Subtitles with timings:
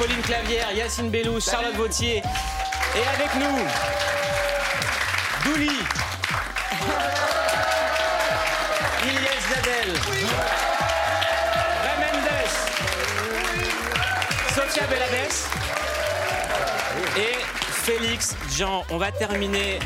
[0.00, 2.22] Pauline Clavière, Yacine Bellou, Charlotte Vautier
[2.96, 3.58] et avec nous
[5.44, 5.78] Douli,
[9.04, 9.90] Ilyes Zadel,
[11.82, 12.48] Ray Mendes,
[14.54, 15.32] Sophia Belades.
[17.16, 18.84] Et Félix Jean.
[18.90, 19.78] On va terminer.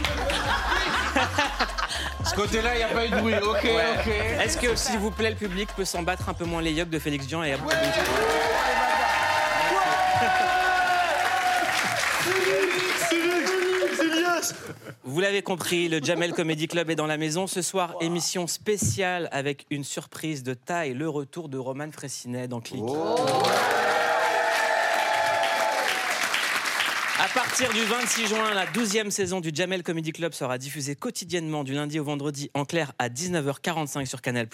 [2.24, 3.34] Ce côté-là, il n'y a pas eu de bruit.
[3.36, 4.08] Ok, ok.
[4.42, 6.90] Est-ce que, s'il vous plaît, le public peut s'en battre un peu moins les yoks
[6.90, 7.68] de Félix Jean et Abou
[15.06, 17.46] Vous l'avez compris, le Jamel Comedy Club est dans la maison.
[17.46, 22.62] Ce soir, émission spéciale avec une surprise de taille, le retour de Roman Fressinet dans
[22.62, 22.82] Click.
[27.20, 31.64] À partir du 26 juin, la 12e saison du Jamel Comedy Club sera diffusée quotidiennement
[31.64, 34.48] du lundi au vendredi en clair à 19h45 sur Canal+.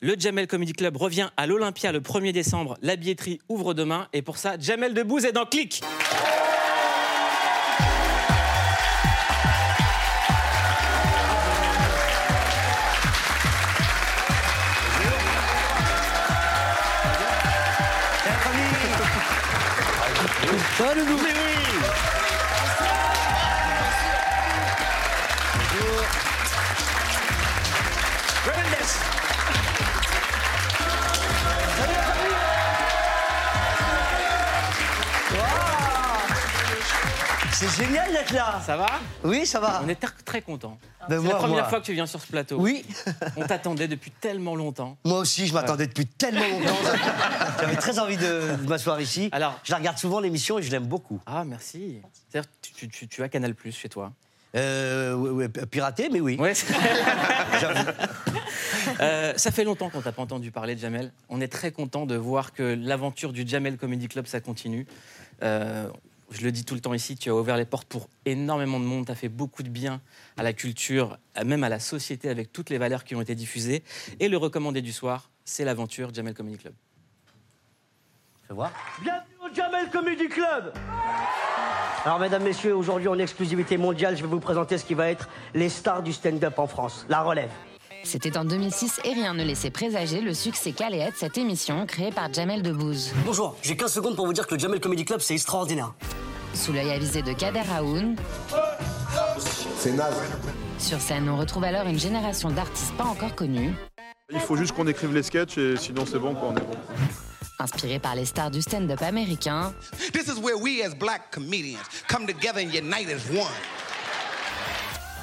[0.00, 2.78] Le Jamel Comedy Club revient à l'Olympia le 1er décembre.
[2.82, 5.82] La billetterie ouvre demain et pour ça, Jamel Debbouze est dans Click.
[20.94, 21.25] Mendes.
[37.58, 38.60] C'est génial d'être là.
[38.64, 38.86] Ça va?
[39.24, 39.80] Oui, ça va.
[39.84, 40.78] On est tr- très contents.
[41.08, 41.64] Ben C'est la première moi.
[41.68, 42.56] fois que tu viens sur ce plateau.
[42.58, 42.84] Oui,
[43.36, 44.98] On t'attendait depuis tellement longtemps.
[45.04, 46.74] moi aussi, je m'attendais depuis tellement longtemps.
[47.60, 49.28] J'avais très envie de, de m'asseoir ici.
[49.32, 51.20] Alors- je la regarde souvent l'émission et je l'aime beaucoup.
[51.26, 52.00] Ah, merci.
[52.28, 54.12] C'est-à-dire, tu, tu- tu- tu as Canal Plus chez toi?
[54.54, 56.36] Euh, piraté, mais oui.
[56.38, 56.52] Ouais.
[59.00, 61.12] Euh, ça fait longtemps qu'on t'a pas entendu parler de Jamel.
[61.28, 64.86] On est très content de voir que l'aventure du Jamel Comedy Club, ça continue.
[65.42, 65.88] Euh,
[66.30, 68.84] je le dis tout le temps ici, tu as ouvert les portes pour énormément de
[68.84, 70.00] monde, tu as fait beaucoup de bien
[70.36, 73.82] à la culture, même à la société avec toutes les valeurs qui ont été diffusées.
[74.20, 76.74] Et le recommandé du soir, c'est l'aventure Jamel Comedy Club.
[78.48, 78.72] Fais voir.
[79.02, 80.72] Bienvenue au Jamel Comedy Club
[82.04, 85.28] Alors, mesdames, messieurs, aujourd'hui, en exclusivité mondiale, je vais vous présenter ce qui va être
[85.54, 87.06] les stars du stand-up en France.
[87.08, 87.50] La relève.
[88.08, 92.12] C'était en 2006 et rien ne laissait présager le succès caléa de cette émission créée
[92.12, 93.10] par Jamel Debbouze.
[93.24, 95.92] Bonjour, j'ai 15 secondes pour vous dire que le Jamel Comedy Club, c'est extraordinaire.
[96.54, 98.14] Sous l'œil avisé de Kader Aoun,
[99.76, 100.14] C'est naze.
[100.78, 103.72] sur scène, on retrouve alors une génération d'artistes pas encore connus,
[104.32, 106.76] Il faut juste qu'on écrive les sketchs et sinon c'est bon, quoi, on est bon.
[107.58, 109.74] inspirés par les stars du stand-up américain,
[110.12, 113.50] This is where we as black comedians come together and unite as one.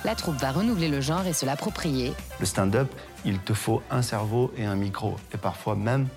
[0.04, 2.92] La troupe va renouveler le genre et se l'approprier, Le stand-up,
[3.26, 5.16] il te faut un cerveau et un micro.
[5.34, 6.08] Et parfois même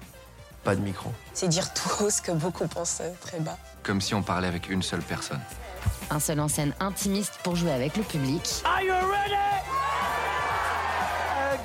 [0.65, 1.13] pas de micro.
[1.33, 3.57] C'est dire tout haut ce que beaucoup pensent très bas.
[3.83, 5.41] Comme si on parlait avec une seule personne.
[6.11, 9.35] un seul en scène intimiste pour jouer avec le public, Are you ready?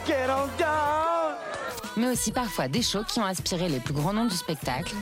[0.05, 1.21] Get on down
[1.97, 4.95] mais aussi parfois des shows qui ont inspiré les plus grands noms du spectacle.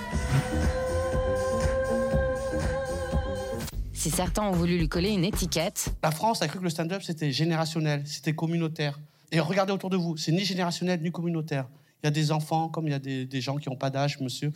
[4.00, 7.02] Si certains ont voulu lui coller une étiquette, La France a cru que le stand-up,
[7.04, 8.98] c'était générationnel, c'était communautaire.
[9.34, 11.66] Et regardez autour de vous, c'est ni générationnel ni communautaire.
[12.02, 13.90] Il y a des enfants comme il y a des, des gens qui n'ont pas
[13.90, 14.54] d'âge, monsieur.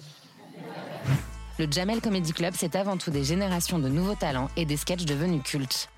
[1.60, 5.04] le Jamel Comedy Club, c'est avant tout des générations de nouveaux talents et des sketchs
[5.04, 5.90] devenus cultes.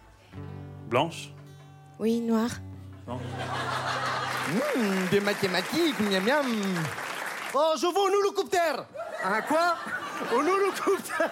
[0.89, 1.31] Blanche
[2.00, 2.50] Oui, noir.
[5.12, 6.47] Des mathématiques, miam miam.
[7.53, 9.75] Oh, je veux au Un quoi?
[10.33, 11.29] Au nouloucoptère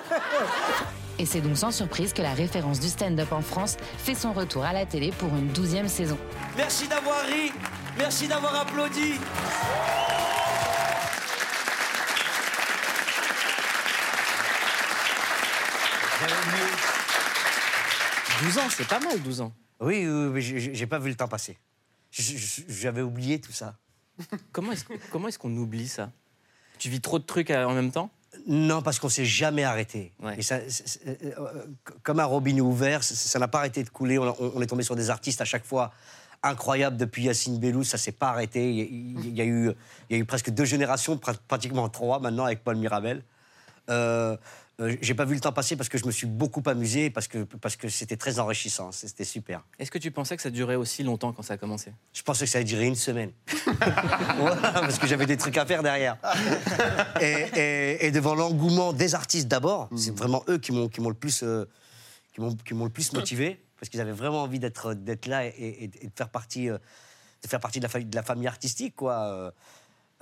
[1.19, 4.63] Et c'est donc sans surprise que la référence du stand-up en France fait son retour
[4.63, 6.17] à la télé pour une douzième saison.
[6.57, 7.51] Merci d'avoir ri,
[7.97, 9.13] merci d'avoir applaudi.
[18.43, 19.53] 12 ans, c'est pas mal, 12 ans.
[19.79, 21.57] Oui, oui, oui, j'ai j'ai pas vu le temps passer.
[22.11, 23.75] J'avais oublié tout ça.
[24.51, 26.11] Comment est-ce qu'on comment est-ce qu'on oublie ça?
[26.77, 28.11] Tu vis trop de trucs euh, en même temps?
[28.47, 30.11] Non, parce qu'on s'est jamais arrêté.
[30.21, 30.35] Ouais.
[30.37, 31.63] Et ça, c'est- c'est- euh, euh,
[32.03, 34.17] comme un robinet ouvert, ça- n'a pas arrêté de couler.
[34.17, 35.91] On, est tombé sur des artistes à chaque fois
[36.41, 38.69] incroyables depuis Yacine Bellou, ça s'est pas arrêté.
[38.69, 38.85] Il y, a-
[39.29, 39.71] il y a eu,
[40.09, 43.23] il y a eu presque deux générations, pra- pratiquement trois maintenant avec Paul Mirabel.
[43.89, 44.35] Euh,
[44.83, 47.27] Euh, J'ai pas vu le temps passer parce que je me suis beaucoup amusé, parce
[47.27, 49.63] que parce que c'était très enrichissant, c'était super.
[49.79, 51.93] Est-ce que tu pensais que ça durait aussi longtemps quand ça a commencé?
[52.13, 53.31] Je pensais que ça allait durer une semaine.
[54.37, 56.17] Voilà, parce que j'avais des trucs à faire derrière.
[57.21, 61.09] Et, et- et devant l'engouement des artistes d'abord, c'est vraiment eux qui m'ont qui m'ont
[61.09, 61.65] le plus euh,
[62.33, 65.45] qui m'ont qui m'ont le plus motivé parce qu'ils avaient vraiment envie d'être d'être là
[65.45, 66.77] et, et- et de faire partie euh,
[67.43, 69.53] de faire partie de la famille de la famille artistique quoi.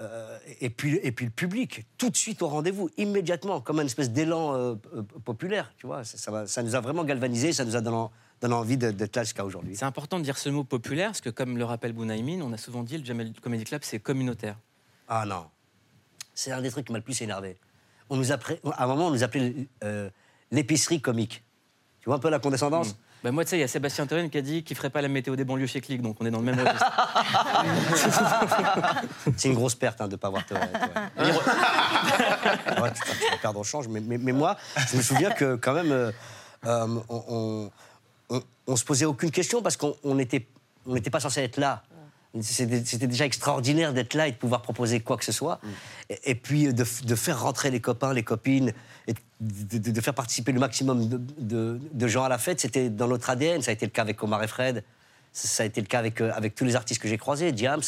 [0.02, 3.86] Euh, et puis et puis le public tout de suite au rendez-vous immédiatement comme une
[3.86, 7.76] espèce d'élan euh, euh, populaire tu vois ça, ça nous a vraiment galvanisé ça nous
[7.76, 8.08] a donné,
[8.42, 9.76] donné envie d'être là jusqu'à aujourd'hui.
[9.76, 12.58] C'est important de dire ce mot populaire, parce que comme le rappelle Bounaïmin, on a
[12.58, 14.58] souvent dit le Jamel Comedy Club, c'est communautaire.
[15.08, 15.46] Ah non.
[16.34, 17.58] C'est un des trucs qui m'a le plus énervé.
[18.10, 20.10] On nous appelait, à un moment, on nous appelait euh,
[20.50, 21.44] l'épicerie comique.
[22.00, 22.96] Tu vois un peu la condescendance?
[23.24, 25.02] Bah moi, tu sais, il y a Sébastien Thorine qui a dit qu'il ferait pas
[25.02, 26.92] la météo des banlieues chez Click, donc on est dans le même registre.
[29.38, 30.56] C'est une grosse perte hein, de ne pas avoir te.
[30.56, 30.60] te-
[32.82, 33.88] Ouais, tu, vas perdre au change.
[33.88, 34.58] Mais, mais- mais moi,
[34.92, 36.12] je me souviens que quand même, euh,
[36.66, 37.70] euh, on,
[38.30, 40.48] on, on- on se posait aucune question parce qu'on on n'était
[40.88, 41.84] on n'était pas censé être là.
[42.40, 45.60] C'était déjà extraordinaire d'être là et de pouvoir proposer quoi que ce soit.
[46.10, 48.72] Et, et puis de, f- de faire rentrer les copains, les copines,
[49.08, 53.08] et de, de- de faire participer le maximum de, gens à la fête, c'était dans
[53.10, 53.62] notre ADN.
[53.62, 54.84] Ça a été le cas avec Omar et Fred.
[55.34, 57.82] Ça a été le cas avec, euh, avec tous les artistes que j'ai croisés, Diams.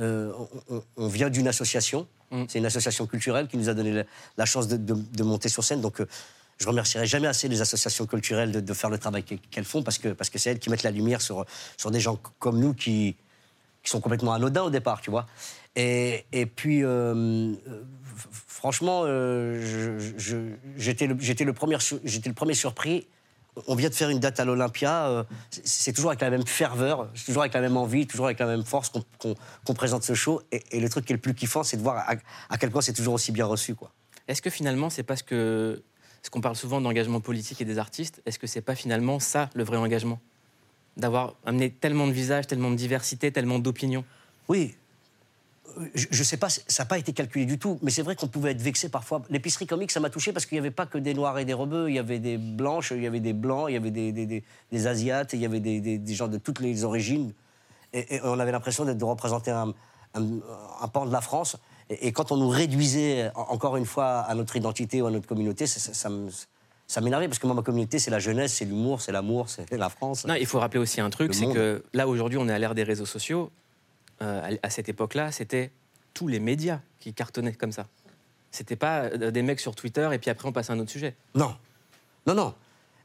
[0.00, 0.32] Euh,
[0.96, 2.06] on, vient d'une association.
[2.48, 4.02] C'est une association culturelle qui nous a donné la,
[4.36, 5.80] la chance de, monter sur scène.
[5.80, 6.06] Donc, euh,
[6.58, 9.98] je remercierai jamais assez les associations culturelles de, faire le travail qu'e- qu'elles font parce
[9.98, 11.44] que parce que c'est elles qui mettent la lumière sur,
[11.76, 13.14] sur des gens comme nous qui,
[13.84, 15.26] qui sont complètement anodins au départ, tu vois.
[15.76, 17.52] Et, et puis, euh,
[18.46, 19.98] franchement, euh,
[20.76, 23.06] j'étais le, le, premier le premier surpris.
[23.68, 25.06] On vient de faire une date à l'Olympia.
[25.06, 28.46] euh, c'est- toujours avec la même ferveur, toujours avec la même envie, toujours avec la
[28.46, 30.40] même force qu'on présente ce show.
[30.50, 32.04] Et, le truc qui est le plus kiffant, c'est de voir
[32.48, 33.92] à, quel point c'est toujours aussi bien reçu, quoi.
[34.26, 35.82] Est-ce que finalement, c'est parce que.
[36.22, 39.50] Parce qu'on parle souvent d'engagement politique et des artistes, est-ce que c'est pas finalement ça
[39.54, 40.18] le vrai engagement?
[40.96, 44.04] D'avoir amené tellement de visages, tellement de diversité, tellement d'opinions
[44.48, 44.74] Oui.
[45.94, 48.28] Je, je sais pas, ça n'a pas été calculé du tout, mais c'est vrai qu'on
[48.28, 49.22] pouvait être vexé parfois.
[49.28, 51.52] L'épicerie comique, ça m'a touché parce qu'il n'y avait pas que des noirs et des
[51.52, 54.12] rebeux, il y avait des blanches, il y avait des blancs, il y avait des,
[54.12, 57.32] des, asiates, il y avait des, gens de toutes les origines.
[57.92, 59.74] Et, on avait l'impression d'être- de représenter un,
[60.14, 61.56] un- pan de la France.
[61.90, 65.26] Et, quand on nous réduisait, en- encore une fois, à notre identité ou à notre
[65.26, 66.30] communauté, ça me-
[66.86, 69.70] ça m'énervait parce que moi, ma communauté, c'est la jeunesse, c'est l'humour, c'est l'amour, c'est
[69.76, 70.26] la France.
[70.26, 72.74] Non, il faut rappeler aussi un truc, c'est que là aujourd'hui on est à l'ère
[72.74, 73.50] des réseaux sociaux.
[74.22, 75.72] Euh, à cette époque-là, c'était
[76.12, 77.86] tous les médias qui cartonnaient comme ça.
[78.50, 80.90] C'était pas euh, des mecs sur Twitter et puis après on passe à un autre
[80.90, 81.16] sujet.
[81.34, 81.56] Non,
[82.26, 82.54] non, non.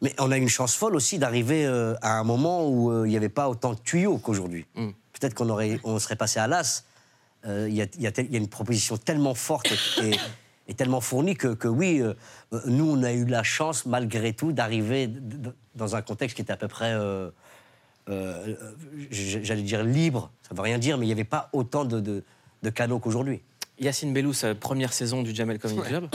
[0.02, 3.10] Mais on a une chance folle aussi d'arriver euh, à un moment où euh, il
[3.10, 4.66] n'y avait pas autant de tuyaux qu'aujourd'hui.
[4.76, 4.90] Mm.
[5.14, 5.50] Peut-être qu'on
[5.84, 6.86] on serait passé à l'as.
[7.46, 9.72] Euh, Il y, a, y y une proposition tellement forte
[10.02, 10.12] et,
[10.70, 12.14] et- et tellement fournie que, que oui, euh,
[12.68, 15.10] nous, on a eu la chance, malgré tout, d'arriver
[15.76, 17.30] dans un contexte qui était à peu près, euh,
[18.10, 18.56] euh,
[19.12, 22.00] j'allais dire libre, ça ne veut rien dire, mais il n'y avait pas autant de,
[22.00, 22.24] de-
[22.64, 23.42] de canaux qu'aujourd'hui.
[23.80, 26.08] Yacine Bellous, sa première saison du Jamel Comedy Club.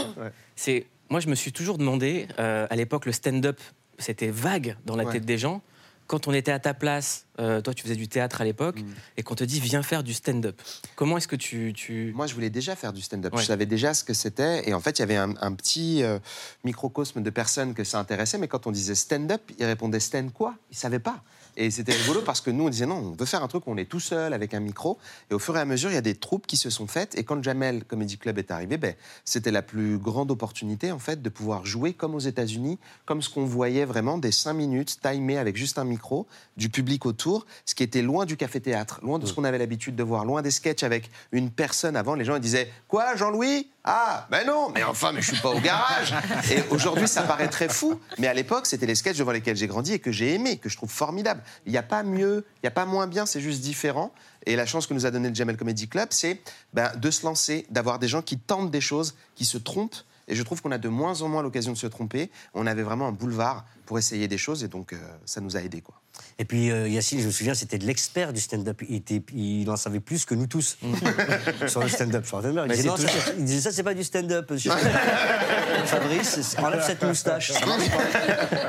[0.54, 3.58] C'est, moi, je me suis toujours demandé, euh, à l'époque, le stand-up,
[3.98, 5.12] c'était vague dans la Ouais.
[5.12, 5.62] tête des gens.
[6.06, 8.92] Quand on était à ta place, euh, toi, tu faisais du théâtre à l'époque, Mm.
[9.16, 10.60] et qu'on te dit, viens faire du stand-up.
[10.96, 12.12] Comment est-ce que tu, tu...
[12.14, 13.34] Moi, je voulais déjà faire du stand-up.
[13.34, 13.42] Ouais.
[13.42, 14.68] Je savais déjà ce que c'était.
[14.68, 16.18] Et en fait, il y avait un, un petit euh,
[16.64, 18.38] microcosme de personnes que ça intéressait.
[18.38, 20.54] Mais quand on disait stand-up, ils répondaient stand quoi?
[20.70, 21.22] Ils ne savaient pas.
[21.56, 23.70] Et c'était rigolo parce que nous, on disait non, on veut faire un truc où
[23.70, 24.98] on est tout seul avec un micro.
[25.30, 27.16] Et au fur et à mesure, il y a des troupes qui se sont faites.
[27.16, 31.22] Et quand Jamel Comedy Club est arrivé, ben, c'était la plus grande opportunité, en fait,
[31.22, 35.38] de pouvoir jouer comme aux États-Unis, comme ce qu'on voyait vraiment des cinq minutes timées
[35.38, 36.26] avec juste un micro,
[36.56, 37.23] du public autour,
[37.64, 40.42] ce qui était loin du café-théâtre, loin de ce qu'on avait l'habitude de voir, loin
[40.42, 42.14] des sketchs avec une personne avant.
[42.14, 43.68] Les gens ils disaient Quoi, Jean-Louis?
[43.84, 46.14] Ah, ben non, mais enfin, mais je suis pas au garage.
[46.50, 49.66] Et aujourd'hui, ça paraît très fou, mais à l'époque, c'était les sketchs devant lesquels j'ai
[49.66, 51.42] grandi et que j'ai aimé, que je trouve formidable.
[51.66, 54.10] Il n'y a pas mieux, il n'y a pas moins bien, c'est juste différent.
[54.46, 56.40] Et la chance que nous a donné le Jamel Comedy Club, c'est
[56.72, 59.96] ben, de se lancer, d'avoir des gens qui tentent des choses, qui se trompent.
[60.28, 62.30] Et je trouve qu'on a de moins en moins l'occasion de se tromper.
[62.54, 65.60] On avait vraiment un boulevard pour essayer des choses et donc euh, ça nous a
[65.60, 65.80] aidés.
[65.80, 65.94] Quoi.
[66.38, 68.82] Et puis euh, Yacine, je me souviens, c'était de l'expert du stand-up.
[68.88, 70.76] Il, était- il en savait plus que nous tous
[71.68, 72.24] sur le stand-up.
[72.26, 72.66] Sur le stand-up.
[72.66, 74.50] Il, disait, c'est non, ça, il disait ça, c'est pas du stand-up.
[74.50, 74.70] monsieur.
[75.86, 77.52] Fabrice, enlève cette moustache.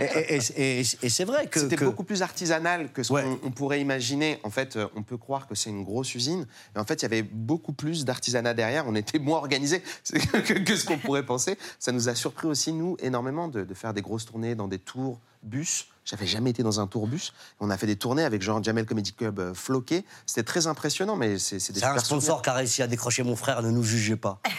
[0.01, 1.59] Et, et- et- et- et c'est vrai que.
[1.59, 3.23] C'était que- beaucoup plus artisanal que ce Ouais.
[3.23, 4.39] qu'on on pourrait imaginer.
[4.43, 6.45] En fait, euh, on peut croire que c'est une grosse usine.
[6.75, 8.85] Et en fait, il y avait beaucoup plus d'artisanat derrière.
[8.87, 9.81] On était moins organisé
[10.11, 11.57] que, que ce qu'on pourrait penser.
[11.79, 14.79] Ça nous a surpris aussi, nous, énormément de, de faire des grosses tournées dans des
[14.79, 15.14] tours
[15.45, 15.87] bus.
[16.03, 17.33] J'avais jamais été dans un tour bus.
[17.59, 20.05] On a fait des tournées avec genre Jamel Comedy Club euh, floqué.
[20.25, 23.35] C'était très impressionnant, mais c'est des C'est un sponsor qui a réussi à décrocher mon
[23.35, 24.39] frère, ne nous jugez pas.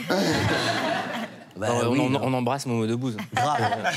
[1.59, 3.16] Bah on, oui, on- embrasse Momo de Bouze.
[3.35, 3.59] Grave.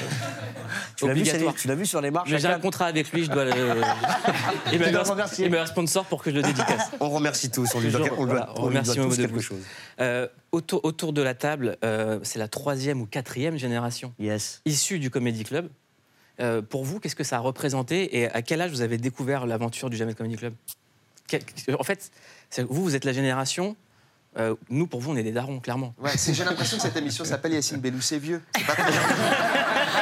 [0.96, 3.52] Tu l'as vu, sur les marches j'ai un contrat avec lui, je dois le.
[4.72, 5.46] il remercier.
[5.46, 6.92] il me sponsor pour que je le dédicace.
[7.00, 9.40] On remercie tous, on lui doit, on doit- voilà, on lui remercie doit tous quelque
[9.40, 9.62] chose.
[10.00, 14.62] Euh, autour, autour de la table, euh, c'est la troisième ou quatrième génération Yes.
[14.66, 15.70] issue du Comedy Club.
[16.40, 19.46] Euh, pour vous, qu'est-ce que ça a représenté et à quel âge vous avez découvert
[19.46, 20.54] l'aventure du Jamel Comedy Club?
[21.78, 22.12] En fait,
[22.70, 23.76] vous, vous êtes la génération.
[24.38, 25.94] euh, nous, pour vous, on est des darons, clairement.
[26.00, 28.42] Ouais, j'ai l'impression que cette émission s'appelle Yacine Bellou, c'est vieux.
[28.56, 29.02] C'est pas très bien.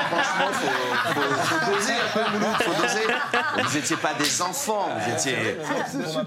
[0.09, 3.67] Franchement, faut, faut, faut doser un peu, Mouloud, faut doser.
[3.69, 5.35] Vous n'étiez pas des enfants, vous étiez.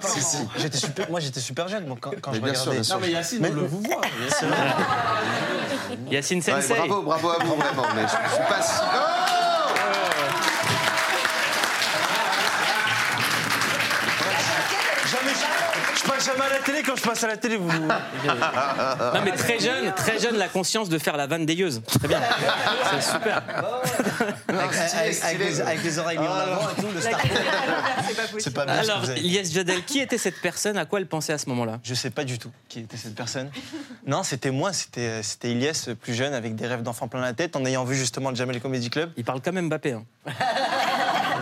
[0.02, 0.37] Si, si.
[0.57, 2.76] J'étais super, moi j'étais super jeune moi, quand, quand Mais je bien sûr, regardais.
[2.76, 2.95] bien sûr.
[2.97, 4.00] Non, mais Yacine, on le vous voit.
[6.11, 6.75] Yacine Ouais, Sensei.
[6.75, 7.85] bravo, bravo à vous, vraiment.
[7.95, 8.81] Mais je, je suis pas si.
[16.20, 17.56] Jamais à la télé quand je passe à la télé.
[17.56, 17.68] Vous...
[17.80, 21.80] Non, mais très jeune, très jeune, la conscience de faire la vanne dégueuse.
[21.86, 22.20] Très bien.
[22.92, 23.42] C'est super.
[24.48, 27.20] Avec, avec- avec les, avec les oreilles mises en avant et tout, le star.
[28.38, 29.02] C'est pas bien Alors.
[29.16, 30.76] Ilyes Jadel, qui était cette personne?
[30.78, 31.78] À quoi elle pensait à ce moment-là?
[31.82, 33.50] Je sais pas du tout qui était cette personne.
[34.06, 37.56] Non, c'était moi, c'était c'était Ilyes, plus jeune, avec des rêves d'enfant plein la tête,
[37.56, 39.10] en ayant vu justement le Jamel Comedy Club.
[39.16, 39.92] Il parle quand même Mbappé.
[39.92, 40.04] hein.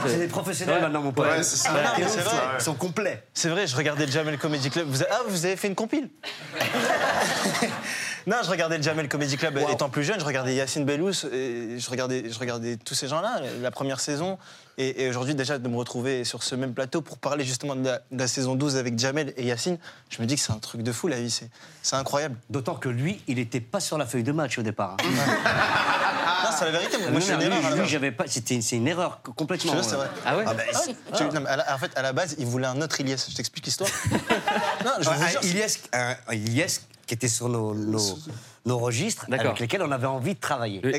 [0.07, 1.27] C'est des professionnels maintenant, mon pote.
[1.27, 2.41] Ouais, c'est Ils sont- vrai.
[2.59, 3.25] Ils sont complets.
[3.35, 4.87] C'est vrai, je regardais le Jamel Comedy Club.
[4.89, 6.09] Vous avez- Ah, vous avez fait une compile
[8.27, 10.21] Non, je regardais le Jamel Comedy Club étant plus jeune.
[10.21, 14.37] Je regardais Yacine Bellous, et je regardais, je regardais tous ces gens-là, la première saison.
[14.77, 17.85] Et, et aujourd'hui, déjà, de me retrouver sur ce même plateau pour parler justement de
[17.87, 19.79] la, de la saison 12 avec Jamel et Yacine,
[20.11, 21.31] je me dis que c'est un truc de fou, la vie.
[21.31, 21.49] C'est
[21.83, 22.37] c'est incroyable.
[22.51, 24.99] D'autant que lui, il n'était pas sur la feuille de match au départ.
[25.01, 25.05] hein.
[26.59, 26.99] C'est la vérité.
[26.99, 27.77] Moi, Non, je suis non, une erreur.
[27.77, 28.25] lui, j'avais pas.
[28.27, 29.83] C'était c'est une erreur complètement.
[29.83, 30.09] c'est vrai.
[30.27, 30.97] Ah ouais Ah bah, Ah oui.
[31.17, 33.17] Tu- non, mais à la- en fait, à la base, il voulait un autre Ilyes.
[33.29, 33.91] Je t'explique l'histoire.
[34.85, 35.45] non, je vous un jure.
[35.45, 38.19] Ilyes, un- un Ilyes qui était sur nos, nos,
[38.67, 39.47] nos registres, D'accord.
[39.47, 40.81] avec lesquels on avait envie de travailler.
[40.83, 40.93] Le.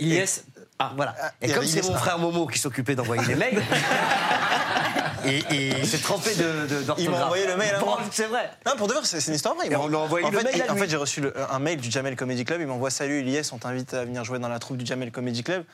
[0.80, 1.14] Ah, Voilà.
[1.42, 3.62] Et comme c'est mon frère Momo qui s'occupait d'envoyer les mails,
[5.26, 6.94] et, et il s'est trompé de, de.
[6.98, 8.00] Il m'a envoyé le mail à Bon, moi.
[8.12, 8.50] C'est vrai.
[8.66, 9.68] Non, pour de vrai, c'est une histoire vraie.
[9.70, 11.34] Et on lui a envoyé en le fait, mail à En fait, j'ai reçu le-
[11.52, 12.62] un mail du Jamel Comedy Club.
[12.62, 15.44] Il m'envoie Salut Ilyes, on t'invite à venir jouer dans la troupe du Jamel Comedy
[15.44, 15.66] Club.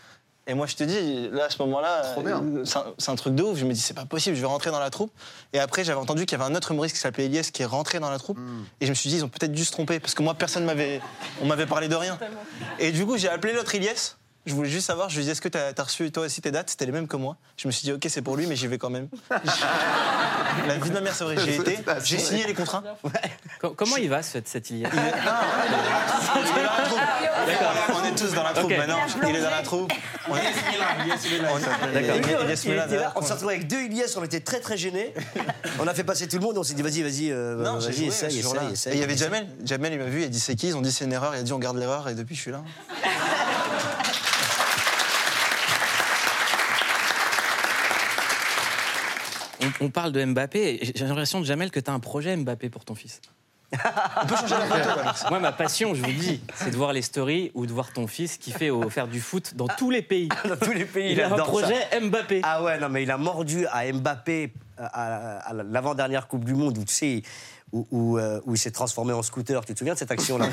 [0.48, 3.34] Et moi, je te dis, là, à ce moment-là, euh, c'est un, c'est un truc
[3.36, 3.58] de ouf.
[3.58, 5.12] Je me dis, c'est pas possible, je vais rentrer dans la troupe.
[5.54, 7.66] Et après, j'avais entendu qu'il y avait un autre humoriste qui s'appelait Ilyes qui est
[7.66, 8.38] rentré dans la troupe.
[8.38, 8.64] Hmm.
[8.80, 10.00] Et je me suis dit, ils ont peut-être dû se tromper.
[10.00, 11.02] Parce que moi, personne m'avait.
[11.42, 12.18] On m'avait parlé de rien.
[12.80, 14.16] Et du coup, j'ai appelé l'autre Ilyes.
[14.46, 16.40] Je voulais juste savoir, je lui ai dit, est-ce que tu as, reçu toi aussi
[16.40, 16.70] tes dates?
[16.70, 17.36] C'était les mêmes que moi.
[17.58, 19.08] Je me suis dit, ok, c'est pour lui, mais j'y vais quand même.
[20.68, 21.80] la vie de ma mère, c'est vrai, j'y ai été.
[22.04, 22.84] J'ai signé les contrats.
[23.60, 25.08] Co- comment il va, cet, cet Ilyes Il est, non,
[26.36, 27.00] il est dans la troupe.
[27.96, 29.00] On est tous dans la troupe maintenant.
[29.28, 29.92] Il est dans la troupe.
[30.30, 30.42] On est...
[33.16, 35.14] On s'est retrouvé avec deux Ilyes, on était très très gênés.
[35.80, 38.06] On a fait passer tout le monde, on s'est dit vas-y, vas-y, euh, vas-y, joué,
[38.08, 38.62] essaye, ce jour-là.
[38.64, 38.94] essaye, essaye.
[38.94, 39.48] Et il y avait Jamel.
[39.64, 40.68] Jamel, il m'a vu, il a dit c'est qui?
[40.68, 41.36] Ils ont dit c'est une erreur.
[41.36, 42.10] Il a dit on garde l'erreur.
[42.10, 42.64] Et depuis, je suis là.
[49.82, 50.80] On, on parle de Mbappé.
[50.84, 53.22] et J'ai l'impression, Jamel, que tu as un projet Mbappé pour ton fils.
[53.74, 55.26] On peut changer la photo, Alex.
[55.30, 57.92] Moi, ma passion, je vous le dis, c'est de voir les stories ou de voir
[57.92, 60.30] ton fils qui fait au, faire du foot dans tous les pays.
[60.48, 61.44] Dans tous les pays, Il a un ça.
[61.44, 62.42] projet Mbappé.
[62.44, 66.78] Ah ouais, non, mais il a mordu à Mbappé à, à l'avant-dernière Coupe du Monde
[66.78, 67.22] où tu sais.
[67.72, 69.66] Où, où, euh, où il s'est transformé en scooter.
[69.66, 70.48] Tu te souviens de cette action-là?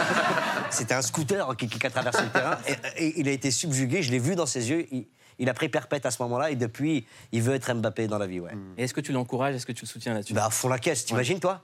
[0.70, 2.58] C'était un scooter qui, qui a traversé le terrain.
[2.96, 4.86] Et, et il a été subjugué, je l'ai vu dans ses yeux.
[4.90, 5.06] Il,
[5.38, 8.26] il a pris perpète à ce moment-là et depuis, il veut être Mbappé dans la
[8.26, 8.40] vie.
[8.40, 8.52] Ouais.
[8.78, 10.34] Et est-ce que tu l'encourages Est-ce que tu le soutiens là-dessus?
[10.34, 11.62] Bah, à fond la caisse, t'imagines, toi?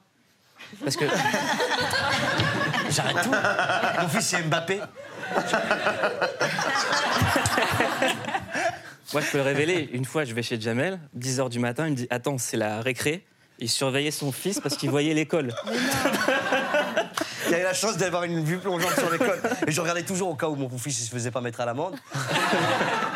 [0.83, 1.05] Parce que
[2.91, 3.31] J'arrête tout.
[4.01, 4.81] Mon fils, c'est Mbappé.
[9.13, 9.89] moi, je peux le révéler.
[9.93, 12.81] Une fois, je vais chez Jamel, 10h du matin, il me dit Attends, c'est la
[12.81, 13.25] récré.
[13.59, 15.55] Il surveillait son fils parce qu'il voyait l'école.
[17.49, 19.41] Il avait la chance d'avoir une vue plongeante sur l'école.
[19.67, 21.65] Et je regardais toujours au cas où mon fils ne se faisait pas mettre à
[21.67, 21.97] l'amende.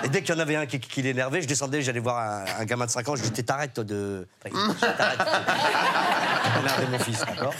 [0.04, 2.44] Et dès qu'il y en avait un qui, qui l'énervait, je descendais, j'allais voir un,
[2.60, 4.26] un gamin de 5 ans, je lui disais T'arrêtes toi, de.
[4.40, 5.18] T'arrêtes.
[6.60, 7.54] Énerver mon fils, d'accord?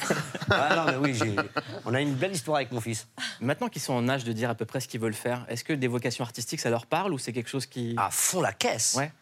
[0.50, 1.36] Ah non, mais oui, j'ai-
[1.84, 3.06] on a une belle histoire avec mon fils.
[3.40, 5.64] Maintenant qu'ils sont en âge de dire à peu près ce qu'ils veulent faire, est-ce
[5.64, 7.94] que des vocations artistiques, ça leur parle ou c'est quelque chose qui.
[7.98, 8.94] À fond la caisse.
[8.96, 9.12] Ouais.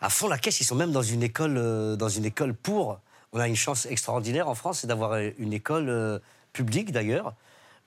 [0.00, 2.98] À fond la caisse, ils sont même dans une école, euh, dans une école pour.
[3.32, 6.18] On a une chance extraordinaire en France, c'est d'avoir euh, une école euh,
[6.52, 7.34] publique d'ailleurs,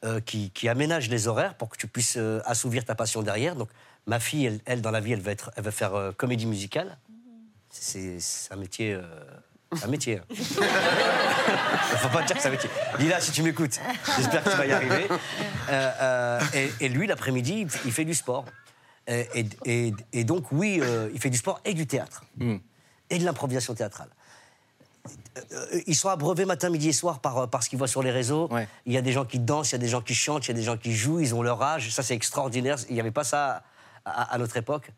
[0.04, 3.56] euh, qui, qui aménage les horaires pour que tu puisses euh, assouvir ta passion derrière.
[3.56, 3.70] Donc
[4.08, 6.48] ma fille, elle, elle, dans la vie, elle va, être, elle va faire euh, comédie
[6.48, 6.98] musicale.
[7.70, 8.94] C'est c'est un métier.
[8.94, 9.04] euh,
[9.76, 10.18] c'est un métier.
[10.20, 10.24] hein.
[11.98, 12.70] Faut pas dire que c'est un métier.
[12.98, 13.80] Lila, si tu m'écoutes,
[14.18, 15.08] j'espère que tu vas y arriver.
[15.70, 18.46] Euh, euh, et, et lui, l'après-midi, il fait- il du sport.
[19.08, 22.24] Et, et- et- et donc, oui, euh, il fait du sport et du théâtre.
[22.38, 22.58] Hmm.
[23.12, 24.10] Et de l'improvisation théâtrale.
[25.52, 28.04] Euh, ils sont abreuvés matin, midi et soir par, euh, par ce qu'ils voient sur
[28.04, 28.48] les réseaux.
[28.86, 30.50] Il y a des gens qui dansent, il y a des gens qui chantent, il
[30.50, 31.92] y a des gens qui jouent, ils ont leur âge.
[31.92, 32.78] Ça, c'est extraordinaire.
[32.90, 33.64] Il n'y avait pas ça
[34.06, 34.92] à, à notre époque.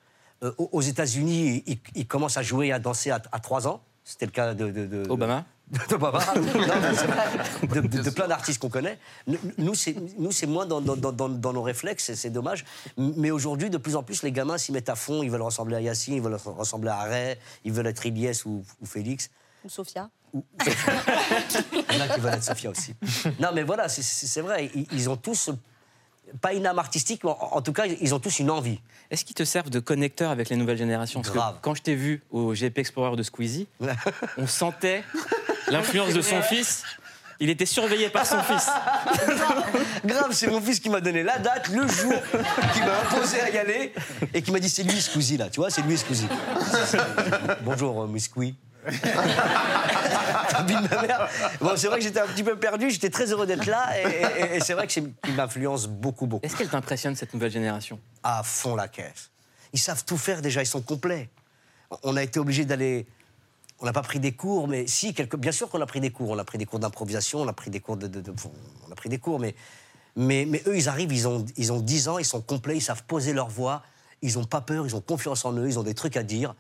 [0.43, 3.81] Euh, aux États-Unis, ils, ils commencent à jouer et à danser à, à 3 ans.
[4.03, 4.69] C'était le cas de.
[4.71, 5.45] de- de- Obama
[6.11, 6.23] vrai.
[7.81, 8.97] de, plein d'artistes qu'on connaît.
[9.57, 12.63] Nous- c'est nous, c'est moins dans, dans- dans- dans- dans nos réflexes, c'est- c'est dommage.
[12.97, 15.23] Mais aujourd'hui, de plus en plus, les gamins s'y mettent à fond.
[15.23, 17.35] Ils veulent ressembler à Yacine, ils veulent ressembler à Ray,
[17.65, 19.29] ils veulent être Ilyes ou, ou Félix.
[19.67, 20.09] Ou Sophia.
[20.33, 22.93] Il y en a qui veulent être Sophia aussi.
[23.39, 24.69] Non, mais voilà, c'est- vrai.
[24.75, 25.50] Ils, ils ont tous,
[26.41, 28.79] pas une âme artistique, mais en, en tout cas, ils ont tous une envie.
[29.09, 31.21] Est-ce qu'ils te servent de connecteur avec les nouvelles générations?
[31.21, 31.57] Parce que Grave.
[31.62, 33.67] quand je t'ai vu au GP Explorer de Squeezie,
[34.38, 35.03] on sentait
[35.69, 36.83] l'influence de son fils.
[37.39, 38.67] Il était surveillé par son fils.
[40.03, 42.13] Grave, c'est mon fils qui m'a donné la date, le jour,
[42.74, 43.93] qui m'a imposé à y aller
[44.33, 46.27] et qui m'a dit c'est lui Squeezie là, tu vois, c'est lui Squeezie.
[47.62, 48.55] Bonjour, euh, Miss Squee.
[51.62, 54.03] Bon, c'est vrai que j'étais un petit peu perdu, j'étais très heureux d'être là et,
[54.53, 56.46] et- et c'est vrai qu'il m'influence beaucoup, beaucoup.
[56.46, 58.00] Est-ce qu'elle t'impressionne, cette nouvelle génération?
[58.24, 59.32] À fond la caisse.
[59.74, 61.29] Ils savent tout faire déjà, ils sont complets.
[62.03, 63.06] On a été obligé d'aller.
[63.79, 65.38] On n'a pas pris des cours, mais si, quelque...
[65.38, 66.32] bien sûr qu'on a pris des cours.
[66.32, 68.08] On a pris des cours d'improvisation, on a pris des cours de.
[68.08, 68.34] de- de-
[68.88, 69.53] On a pris des cours, mais,
[70.15, 72.82] mais, mais eux, ils arrivent, ils ont, ils ont 10 ans, ils sont complets, ils
[72.82, 73.84] savent poser leur voix,
[74.22, 76.56] ils n'ont pas peur, ils ont confiance en eux, ils ont des trucs à dire.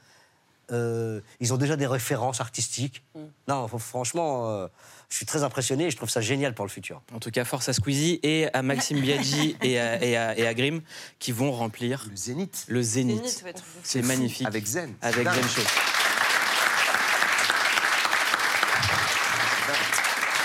[0.71, 3.03] Euh, ils ont déjà des références artistiques.
[3.47, 4.67] Non, f- franchement, euh,
[5.09, 7.01] je suis très impressionné et je trouve ça génial pour le futur.
[7.13, 10.45] En tout cas, force à Squeezie et à Maxime Biaggi et à, et à- et
[10.45, 10.81] à Grimm
[11.19, 12.65] qui vont remplir Le Zénith.
[12.67, 13.41] le Zénith.
[13.45, 13.53] Ouais.
[13.83, 14.45] C'est magnifique.
[14.47, 14.93] Avec Zen.
[15.01, 15.25] Avec.
[15.29, 15.61] Zen Show.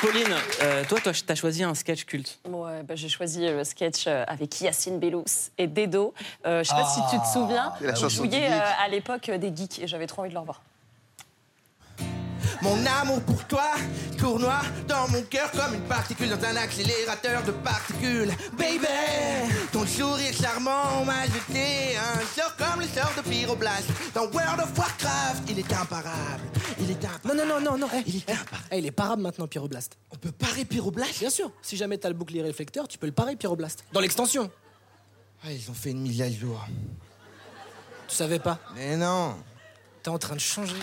[0.02, 2.40] Pauline, euh, toi, tu as choisi un sketch culte.
[2.48, 5.24] Ouais, bah, j'ai choisi le sketch euh, avec Yacine Bellous
[5.58, 6.12] et Dedo.
[6.44, 8.42] Euh, je sais pas si tu te souviens, du jouait geek.
[8.42, 10.60] euh, à l'époque euh, des geeks et j'avais trop envie de le revoir.
[12.62, 13.72] Mon amour pour toi,
[14.16, 18.30] tournoie dans mon cœur comme une particule dans un accélérateur de particules.
[18.56, 18.86] Baby,
[19.72, 23.88] ton sourire charmant m'a jeté un sort comme le sort de Pyroblast.
[24.14, 26.42] Dans World of Warcraft, il est imparable.
[26.78, 27.20] Il est imparable.
[27.26, 27.88] Non, non, non, non, non.
[27.94, 28.68] eh, Il est eh, imparable.
[28.70, 29.98] eh, il est parable maintenant, Pyroblast.
[30.12, 31.18] On peut parer Pyroblast?
[31.18, 33.84] Bien sûr, si jamais t'as le bouclier réflecteur, tu peux le parer, Pyroblast.
[33.92, 34.48] Dans l'extension.
[35.44, 36.64] Ah, ils ont fait une mise à jour.
[38.06, 39.34] Tu savais pas Mais non.
[40.04, 40.76] T'es en train de changer.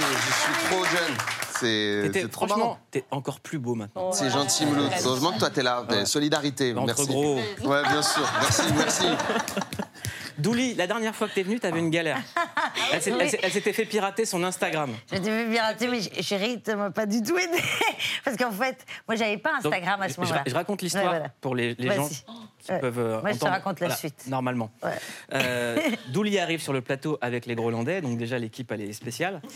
[0.00, 1.16] Je, je suis trop jeune.
[1.60, 2.78] C'est trop franchement, marrant.
[2.90, 4.12] t'es encore plus beau maintenant.
[4.12, 4.90] C'est gentil, Mouloud.
[5.04, 5.84] Heureusement que toi, t'es là.
[5.88, 6.06] Ouais.
[6.06, 6.74] Solidarité.
[6.74, 7.06] Entre merci.
[7.06, 7.36] gros.
[7.64, 8.22] Ouais, bien sûr.
[8.40, 9.04] Merci, merci.
[10.38, 12.18] Douli, la dernière fois que t'es venue, t'avais une galère.
[12.92, 14.90] Elle s'était fait pirater son Instagram.
[15.12, 17.58] Je t'ai fait pirater, mais ch- chérie, tu m'as pas du tout aidé.
[18.24, 20.42] Parce qu'en fait, moi, j'avais pas Donc, Instagram à ce moment-là.
[20.46, 21.28] Je, raconte l'histoire Ouais, voilà.
[21.40, 22.24] pour les, gens qui
[22.72, 22.78] Ouais.
[22.78, 23.52] peuvent euh, Moi, je te entendre.
[23.52, 24.24] raconte la suite.
[24.28, 24.70] Normalement.
[24.82, 24.90] Ouais.
[25.34, 29.40] Euh, Douli arrive sur le plateau avec les Grolandais, donc déjà l'équipe elle est spéciale.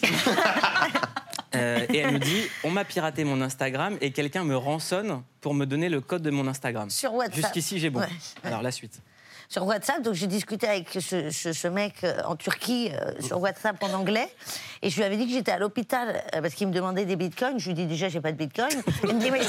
[1.57, 5.55] Euh, et elle nous dit on m'a piraté mon Instagram et quelqu'un me rançonne pour
[5.55, 6.91] me donner le code de mon Instagram.
[6.91, 7.37] Sur WhatsApp.
[7.37, 8.01] Jusqu'ici j'ai bon.
[8.01, 8.09] Ouais.
[8.43, 8.99] Alors la suite.
[9.49, 10.03] Sur WhatsApp.
[10.03, 13.93] Donc j'ai discuté avec ce, ce- ce mec euh, en Turquie euh, sur WhatsApp en
[13.93, 14.29] anglais.
[14.83, 17.17] Et je lui avais dit que j'étais à l'hôpital euh, parce qu'il me demandait des
[17.17, 17.59] bitcoins.
[17.59, 18.69] Je lui dis déjà, j'ai pas de bitcoin.
[19.05, 19.41] Il me dit, mais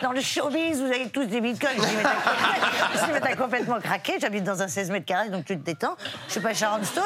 [0.00, 1.72] dans le showbiz, vous avez tous des bitcoins.
[1.76, 1.96] Je dis,
[3.12, 4.18] mais t'as- complètement craqué.
[4.20, 5.96] J'habite dans un 16 mètres carrés, donc tu te détends.
[6.26, 7.04] Je suis pas Sharon Stone.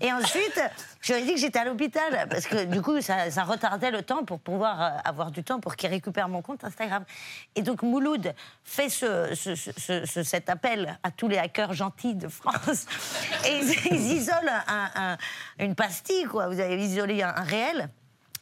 [0.00, 0.60] Et ensuite,
[1.02, 4.02] je lui ai dit que j'étais à l'hôpital parce que du coup, ça, retardait le
[4.02, 7.04] temps pour pouvoir euh, avoir du temps pour qu'il récupère mon compte Instagram.
[7.54, 11.72] Et donc, Mouloud fait ce, ce- ce- ce- ce- cet appel à tous les hackers
[11.74, 12.86] gentils de France.
[13.46, 13.58] Et
[13.90, 14.36] ils, isolent
[14.68, 15.16] un- un-
[15.58, 16.48] une pastille, quoi.
[16.48, 17.88] Vous avez isolé un, un réel.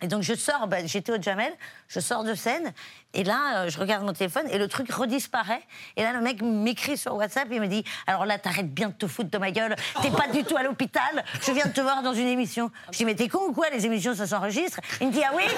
[0.05, 1.51] Et donc je sors, bah, j'étais au Jamel,
[1.89, 2.75] je sors de scène,
[3.15, 5.63] et là euh, je regarde mon téléphone et le truc redisparaît.
[5.97, 8.93] Et là le mec m'écrit sur WhatsApp, il me dit Alors là t'arrêtes bien de
[8.93, 11.81] te foutre de ma gueule, t'es pas du tout à l'hôpital, je viens de te
[11.81, 12.71] voir dans une émission.
[12.93, 14.79] Je dis Mais t'es con ou quoi Les émissions ça s'enregistre?
[15.01, 15.45] Il me dit Ah oui?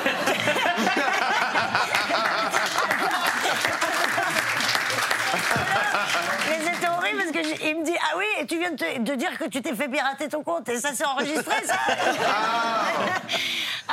[6.49, 8.77] Mais c'était horrible parce que je- il me dit ah oui et tu viens de,
[8.77, 11.75] te- de dire que tu t'es fait pirater ton compte et ça s'est enregistré ça?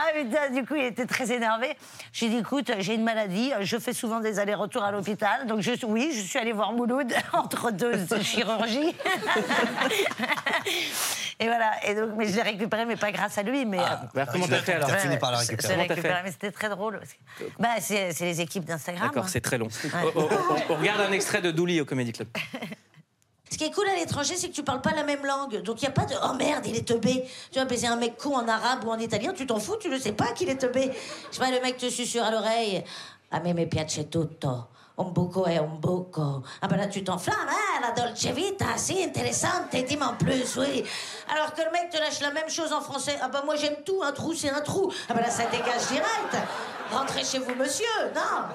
[0.05, 1.75] Ah du coup il était très énervé.
[2.11, 5.71] J'ai dit écoute j'ai une maladie, je fais souvent des allers-retours à l'hôpital donc je,
[5.85, 8.95] oui je suis allée voir Mouloud entre deux chirurgies.
[11.39, 13.79] et voilà et donc mais je l'ai récupéré mais pas grâce à lui mais.
[13.79, 15.87] euh, Bah, comment t'as fait alors T'as fini par la je- je l'ai récupérer.
[15.95, 17.01] Récupéré, mais c'était très drôle.
[17.39, 19.07] que- Bah, c'est les équipes d'Instagram.
[19.07, 19.29] D'accord, hein.
[19.29, 19.67] c'est très long.
[19.67, 19.91] Ouais.
[20.15, 22.27] On, on- on- on regarde un extrait de Douli au Comedy Club.
[23.53, 25.61] Ce qui est cool à l'étranger, c'est que tu parles pas la même langue.
[25.61, 27.23] Donc il n'y a pas de oh merde, il est teubé.
[27.51, 29.89] Tu vas baiser un mec con en arabe ou en italien, tu t'en fous, tu
[29.89, 30.91] ne sais pas qu'il est teubé.
[31.29, 32.83] Je sais pas, le mec te susurre à l'oreille.
[33.29, 34.69] A me me piace tutto.
[34.97, 36.41] Un buco è un buco.
[36.61, 40.83] Ah ben là, tu t'enflammes, hein, la Dolce Vita, si, intéressante, dis-moi en plus, oui.
[41.31, 43.19] Alors que le mec te lâche la même chose en français.
[43.21, 44.91] Ah ben moi, j'aime tout, un trou, c'est un trou.
[45.09, 46.37] Ah ben là, ça dégage direct.
[46.91, 47.85] Rentrez chez vous, monsieur,
[48.15, 48.47] non?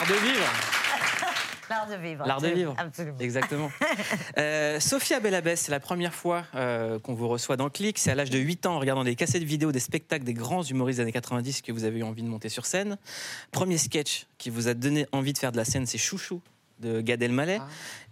[0.00, 0.44] Art de vivre.
[1.68, 2.26] L'art de vivre.
[2.26, 2.74] L'art de vivre.
[2.78, 3.18] Absolument.
[3.20, 3.70] Exactement.
[4.38, 7.98] Euh, Sophia Bellabès, c'est la première fois euh, qu'on vous reçoit dans Click.
[7.98, 10.62] C'est à l'âge de 8 ans, en regardant des cassettes vidéo, des spectacles des grands
[10.62, 12.96] humoristes des années 90 que vous avez eu envie de monter sur scène.
[13.50, 16.40] Premier sketch qui vous a donné envie de faire de la scène, c'est Chouchou
[16.78, 17.60] de Gad Elmaleh.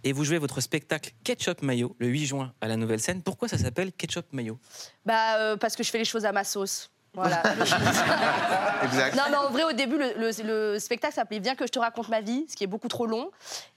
[0.03, 3.23] Et vous jouez votre spectacle Ketchup Mayo le 8 juin à la Nouvelle Scène.
[3.23, 4.59] Pourquoi ça s'appelle Ketchup Mayo?
[5.05, 6.91] Bah, euh, parce que je fais les choses à ma sauce.
[7.13, 7.41] Voilà.
[8.83, 9.15] Exact.
[9.15, 11.79] non, mais en vrai, au début, le, le- le spectacle s'appelait Viens que je te
[11.79, 13.29] raconte ma vie, ce qui est beaucoup trop long.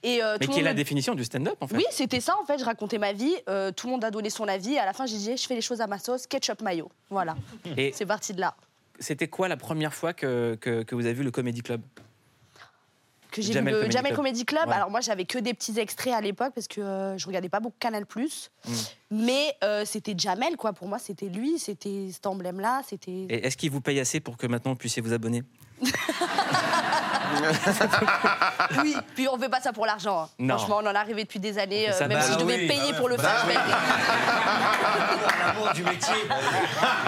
[0.03, 1.77] Et, euh, Mais tout qui est la définition du stand-up, en fait.
[1.77, 2.59] Oui, c'était ça, en fait.
[2.59, 3.35] Je racontais ma vie.
[3.49, 4.75] euh, tout le monde a donné son avis.
[4.75, 6.91] Et à la fin, j'ai dit Je fais les choses à ma sauce, ketchup mayo.
[7.11, 7.35] Voilà.
[7.77, 8.55] Et C'est parti de là.
[8.99, 11.81] c'était quoi la première fois que, que, que vous avez vu le Comedy Club?
[13.33, 14.17] Que j'ai vu Jamel le Comedy Jamel Club.
[14.17, 14.69] Comedy Club.
[14.69, 14.75] Ouais.
[14.75, 17.59] Alors moi, j'avais que des petits extraits à l'époque parce que euh, je regardais pas
[17.61, 18.05] beaucoup Canal+.
[18.05, 18.73] Mm.
[19.11, 20.73] Mais euh, c'était Jamel, quoi.
[20.73, 23.11] Pour moi, c'était lui, c'était cet emblème-là, c'était...
[23.29, 25.43] Et est-ce qu'il vous paye assez pour que maintenant vous puissiez vous abonner?
[28.83, 30.23] Oui, puis on fait pas ça pour l'argent.
[30.25, 30.29] hein.
[30.39, 30.57] Non.
[30.59, 31.89] Franchement, on en est arrivé depuis des années.
[31.91, 33.71] Euh, même bah si je devais oui, payer bah pour le faire, Bah je paierais.
[35.47, 36.15] L'amour du métier.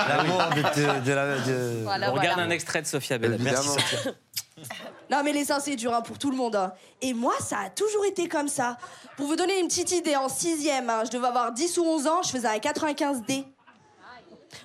[0.09, 1.39] L'amour de, de- de la.
[1.39, 2.49] de- Voilà, On regarde voilà.
[2.49, 3.37] un extrait de Sophia Bella.
[3.39, 3.97] Merci, Merci.
[3.97, 4.13] Sophia.
[5.11, 6.57] Non, mais les seins, c'est dur hein, pour tout le monde.
[6.57, 6.73] hein.
[7.03, 8.79] Et moi, ça a toujours été comme ça.
[9.17, 12.07] Pour vous donner une petite idée, en sixième, hein, je devais avoir 10 ou 11
[12.07, 13.45] ans, je faisais un 95D.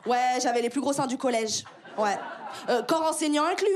[0.05, 1.63] Ouais, j'avais les plus gros seins du collège.
[1.97, 2.17] Ouais.
[2.69, 3.67] Euh, corps enseignant inclus.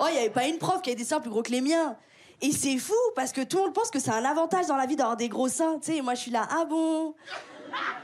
[0.00, 1.60] Oh, il n'y avait pas une prof qui avait des seins plus gros que les
[1.60, 1.96] miens.
[2.40, 4.86] Et c'est fou, parce que tout le monde pense que c'est un avantage dans la
[4.86, 5.78] vie d'avoir des gros seins.
[5.82, 7.14] Tu sais, moi, je suis là, ah bon?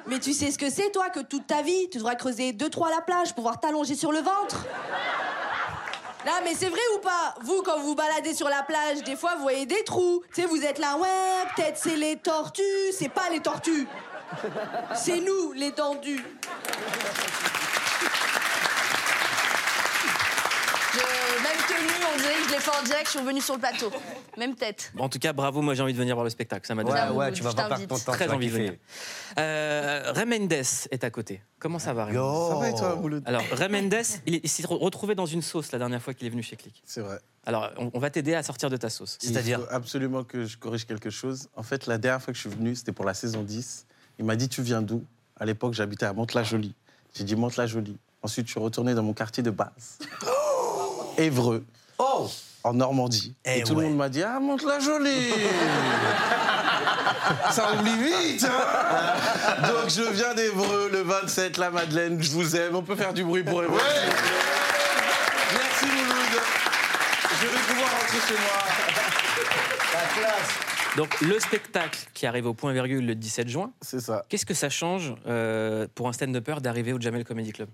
[0.07, 2.69] Mais tu sais ce que c'est, toi, que toute ta vie, tu devras creuser deux,
[2.69, 4.65] trois à la plage pour pouvoir t'allonger sur le ventre
[6.27, 7.37] Là, mais c'est vrai ou pas?
[7.43, 10.25] Vous, quand vous vous baladez sur la plage, des fois, vous voyez des trous.
[10.35, 11.09] Tu sais, vous êtes là, ouais,
[11.55, 12.63] peut-être c'est les tortues.
[12.99, 13.87] C'est pas les tortues.
[14.97, 16.25] C'est nous, les tendus.
[20.95, 23.55] Je- Même tenue, on dirait que je l'ai fait en direct, je suis revenue sur
[23.55, 23.91] le plateau.
[24.39, 24.93] Même tête.
[24.95, 26.67] Bon, en tout cas, bravo, moi j'ai envie de venir voir le spectacle.
[26.67, 27.89] Ça m'a donné Ouais, ouais, tu vas t'invite.
[27.89, 28.13] ton temps.
[28.13, 28.75] très envie de venir.
[29.39, 31.43] Euh, Ray Mendes est à côté.
[31.59, 32.49] Comment ça va, Ray Yo.
[32.51, 33.95] Ça va et toi, Mouloud Alors, Ray Mendes,
[34.27, 36.43] il, est- il s'est re- retrouvé dans une sauce la dernière fois qu'il est venu
[36.43, 36.83] chez Click.
[36.87, 37.19] C'est vrai.
[37.45, 39.17] Alors, on, on va t'aider à sortir de ta sauce.
[39.21, 41.49] C'est-à-dire Il faut absolument que je corrige quelque chose.
[41.57, 43.87] En fait, la dernière fois que je suis venu, c'était pour la saison 10.
[44.19, 45.05] Il m'a dit Tu viens d'où?
[45.39, 46.75] À l'époque, j'habitais à Mantes-la-Jolie.
[47.15, 47.99] J'ai dit Mantes-la-Jolie.
[48.23, 49.99] Ensuite, je suis retourné dans mon quartier de base.
[51.19, 51.65] Évreux.
[51.99, 52.29] Oh
[52.65, 53.35] En Normandie.
[53.45, 53.83] Eh et tout ouais.
[53.83, 55.31] le monde m'a dit Ah, Mantes-la-Jolie
[57.51, 62.23] Ça oublie vite hein Donc, je viens d'Évreux, le 27, la Madeleine.
[62.23, 62.77] Je vous aime.
[62.77, 63.79] On peut faire du bruit pour Évreux.
[65.53, 66.41] Merci, Mouloud.
[67.41, 68.63] Je vais pouvoir rentrer chez moi.
[69.93, 70.51] La classe.
[70.97, 74.25] Donc, le spectacle qui arrive au point virgule le 17 juin, C'est ça.
[74.29, 77.69] qu'est-ce que ça change euh, pour un stand-upper d'arriver au Jamel Comedy Club?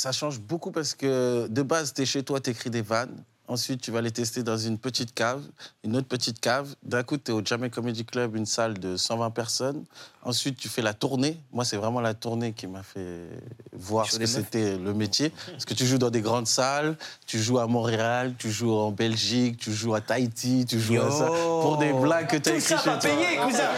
[0.00, 3.22] Ça change beaucoup parce que de base, tu es chez toi, tu écris des vannes.
[3.48, 5.42] Ensuite, tu vas les tester dans une petite cave,
[5.84, 6.74] une autre petite cave.
[6.82, 9.84] D'un coup, tu es au Jamel Comedy Club, une salle de 120 personnes.
[10.22, 11.38] Ensuite, tu fais la tournée.
[11.52, 13.28] Moi, c'est vraiment la tournée qui m'a fait
[13.74, 15.34] voir ce que c'était le métier.
[15.50, 18.92] Parce que tu joues dans des grandes salles, tu joues à Montréal, tu joues en
[18.92, 21.26] Belgique, tu joues à Tahiti, tu joues à ça.
[21.26, 22.96] Pour des blagues que tu as Tout écrites ça chez toi.
[23.00, 23.68] payé, cousin.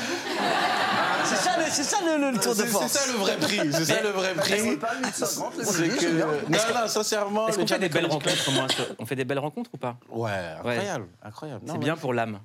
[1.24, 2.86] C'est ça, le, c'est ça le, le tour de force.
[2.88, 3.60] c'est ça le vrai prix.
[3.72, 4.78] C'est ça le vrai prix.
[5.12, 6.12] C'est que.
[6.50, 7.48] Non, non, sincèrement.
[7.48, 9.96] Est-ce qu'on fait des belles rencontres moi, sur- On fait des belles rencontres ou pas?
[10.10, 11.62] Ouais, incroyable, incroyable.
[11.66, 12.40] C'est bien pour l'âme.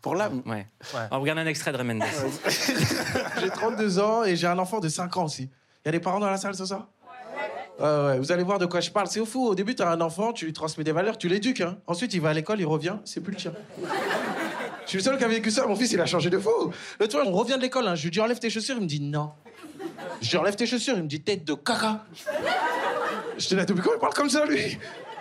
[0.00, 0.66] Pour l'âme Ouais.
[1.10, 2.02] On regarde un extrait de Ray Mendes.
[3.40, 5.42] J'ai 32 ans et j'ai un enfant de 5 ans aussi.
[5.84, 6.88] Il y a des parents dans la salle ce soir
[7.78, 9.08] Ouais, ouais, vous allez voir de quoi je parle.
[9.08, 9.46] C'est fou.
[9.48, 11.62] Au début, tu as un enfant, tu lui transmets des valeurs, tu l'éduques.
[11.62, 11.78] hein.
[11.86, 13.52] Ensuite, il va à l'école, il revient, c'est plus le tien.
[14.90, 15.64] Je suis le seul qui a vécu ça.
[15.66, 16.72] Mon fils, il a changé de fou.
[16.98, 17.86] Le fois, on revient de l'école.
[17.86, 17.94] hein.
[17.94, 18.74] Je lui dis enlève tes chaussures.
[18.76, 19.30] Il me dit non.
[20.20, 20.94] Je lui enlève tes chaussures.
[20.96, 22.04] Il me dit tête de caca.
[23.38, 24.80] Je te dis depuis quand il parle comme ça, lui?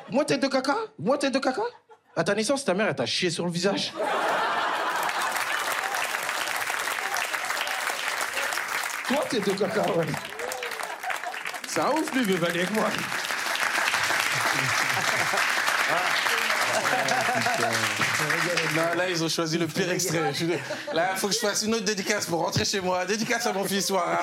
[0.10, 0.76] Moi, tête de caca?
[0.98, 1.62] Moi, tête de caca?
[2.16, 3.94] À ta naissance, ta mère, elle t'a chié sur le visage.
[9.08, 10.06] Toi, tête de caca, ouais.
[11.68, 12.90] C'est un ouf, lui, il veut aller avec moi.
[18.76, 20.32] Non, là, ils ont choisi le pire extrait.
[20.94, 23.06] Là, il faut que je fasse une autre dédicace pour rentrer chez moi.
[23.06, 24.18] Dédicace à mon fils, Warren.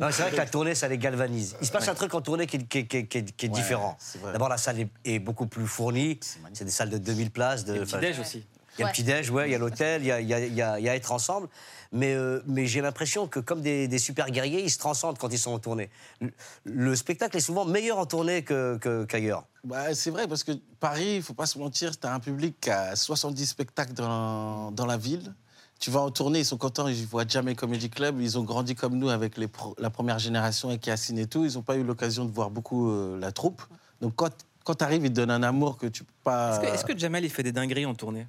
[0.00, 1.56] Non, c'est vrai que la tournée, ça les galvanise.
[1.60, 3.36] Il se passe un truc en tournée qui, est- qui est- qui est- qui est-
[3.36, 3.96] qui est différent.
[4.32, 6.18] D'abord, la salle est, est beaucoup plus fournie.
[6.52, 7.64] C'est des salles de 2000 places.
[7.64, 8.44] De, Et petit-déj aussi.
[8.76, 8.90] Il y a Ouais.
[8.90, 10.62] le petit-déj, ouais, il y a l'hôtel, il y a, il y a- il y
[10.62, 11.48] a- il y a être ensemble.
[11.92, 15.32] Mais, euh, mais j'ai l'impression que, comme des, des super guerriers, ils se transcendent quand
[15.32, 15.90] ils sont en tournée.
[16.20, 16.32] Le,
[16.64, 19.44] le spectacle est souvent meilleur en tournée que- que- qu'ailleurs.
[19.62, 22.56] Bah, c'est vrai, parce que Paris, il faut pas se mentir, tu as un public
[22.60, 25.32] qui a 70 spectacles dans, dans la ville.
[25.78, 28.20] Tu vas en tournée, ils sont contents, ils voient jamais Comedy Club.
[28.20, 31.44] Ils ont grandi comme nous avec les pro- la première génération avec Yacine et tout.
[31.44, 33.62] Ils n'ont pas eu l'occasion de voir beaucoup euh, la troupe.
[34.00, 34.30] Donc quand,
[34.64, 36.52] quand tu arrives, ils te donnent un amour que tu peux pas.
[36.56, 38.26] Est-ce que, est-ce que Jamel, il fait des dingueries en tournée?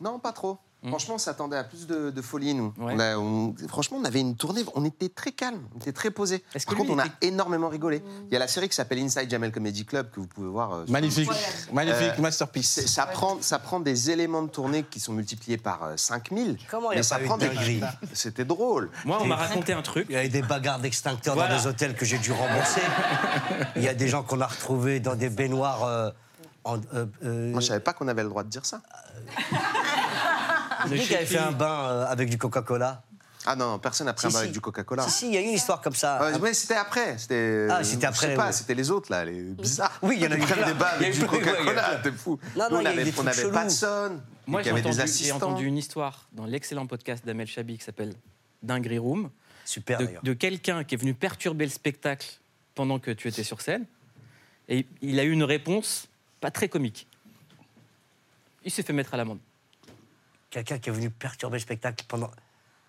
[0.00, 0.58] Non, pas trop.
[0.82, 0.90] Hmm.
[0.90, 2.72] Franchement, on s'attendait à plus de, de folie, nous.
[2.78, 6.10] On a- on- franchement, on avait une tournée, on était très calme, on était très
[6.10, 6.44] posé.
[6.66, 8.02] Par contre, on a énormément rigolé.
[8.30, 10.74] Il y a la série qui s'appelle Inside Jamel Comedy Club que vous pouvez voir.
[10.74, 11.30] euh, sur- Magnifique,
[11.72, 12.68] magnifique, Euh, masterpiece.
[12.70, 16.58] c'est- Ça prend, ça prend des éléments de tournée qui sont multipliés par euh, 5000.
[16.70, 17.80] Comment il y a mais ça pas eu prend de des dinguerie
[18.12, 18.90] C'était drôle.
[19.06, 20.06] Moi, on m'a raconté un truc.
[20.10, 21.56] Il y a eu des bagarres d'extincteurs Voilà.
[21.56, 22.82] dans des hôtels que j'ai dû rembourser.
[23.76, 26.12] Il y a des gens qu'on a retrouvés dans des baignoires.
[26.66, 28.80] Euh, en, euh, euh, Moi, je savais pas qu'on avait le droit de dire ça.
[30.88, 33.02] Qui avait fait un bain euh, avec du Coca-Cola
[33.46, 34.42] Ah non, personne n'a pris Si, un bain si.
[34.42, 35.02] avec du Coca-Cola.
[35.04, 36.30] Si, si, il y a eu une histoire comme ça.
[36.40, 37.18] Mais c'était après.
[37.18, 37.66] C'était.
[37.70, 38.52] Ah, c'était après, Je sais pas, ouais.
[38.52, 39.98] c'était les autres là, les bizarres.
[40.02, 40.66] Oui, il y en a eu Ils prennent plein.
[40.68, 42.12] des bains Il y a avec eu du plein, ouais, il y a Coca-Cola, t'es
[42.12, 42.38] fou.
[42.56, 43.52] Non, Nous, non, on il y a eu avait, des on trucs avait chelous.
[43.52, 44.20] pas de son.
[44.46, 45.36] Moi, il y j'ai avait des entendu, j'ai assistants.
[45.36, 48.14] entendu une histoire dans l'excellent podcast d'Amel Chabi qui s'appelle
[48.62, 49.30] Dinguery Room.
[49.64, 50.22] Super, de, d'ailleurs.
[50.22, 52.28] de quelqu'un qui est venu perturber le spectacle
[52.76, 53.84] pendant que tu étais sur scène.
[54.68, 56.06] Et il a eu une réponse
[56.40, 57.08] pas très comique.
[58.64, 59.38] Il s'est fait mettre à l'amende.
[60.50, 62.30] Quelqu'un qui est venu perturber le spectacle pendant.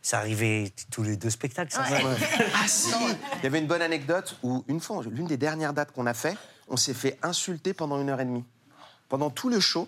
[0.02, 1.82] Ça arrivait tous les deux spectacles, ça.
[1.82, 2.02] Ouais.
[2.56, 2.90] Ah si
[3.38, 6.14] Il y avait une bonne anecdote où, une fois, l'une des dernières dates qu'on a
[6.14, 8.46] fait, on s'est fait insulter pendant une heure et demie.
[9.10, 9.88] Pendant tout le show,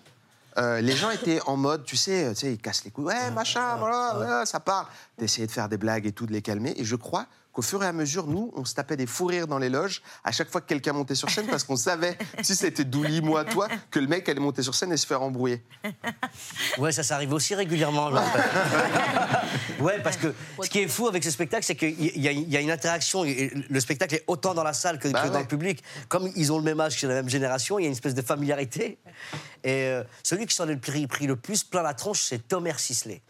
[0.57, 3.05] euh, les gens étaient en mode, tu sais, tu sais, ils cassent les couilles.
[3.05, 4.87] Ouais, machin, voilà, voilà, ça parle.
[5.17, 6.73] D'essayer de faire des blagues et tout, de les calmer.
[6.75, 9.47] Et je crois qu'au fur et à mesure, nous, on se tapait des fous rires
[9.47, 12.55] dans les loges à chaque fois que quelqu'un montait sur scène parce qu'on savait, si
[12.55, 15.63] c'était Douli, moi, toi, que le mec allait monter sur scène et se faire embrouiller.
[16.77, 18.09] Ouais, ça, ça arrive aussi régulièrement.
[18.09, 18.23] là,
[19.79, 20.33] ouais, parce que
[20.63, 22.71] ce qui est fou avec ce spectacle, c'est qu'il y, a- il y a une
[22.71, 23.25] interaction.
[23.25, 25.83] et Le spectacle est autant dans la salle que, Bah que dans le public.
[26.07, 28.13] Comme ils ont le même âge, c'est la même génération, il y a une espèce
[28.13, 28.97] de familiarité.
[29.63, 32.73] Et euh, celui qui s'en est pris, pris le plus plein la tronche, c'est Tomer
[32.77, 33.21] Sisley.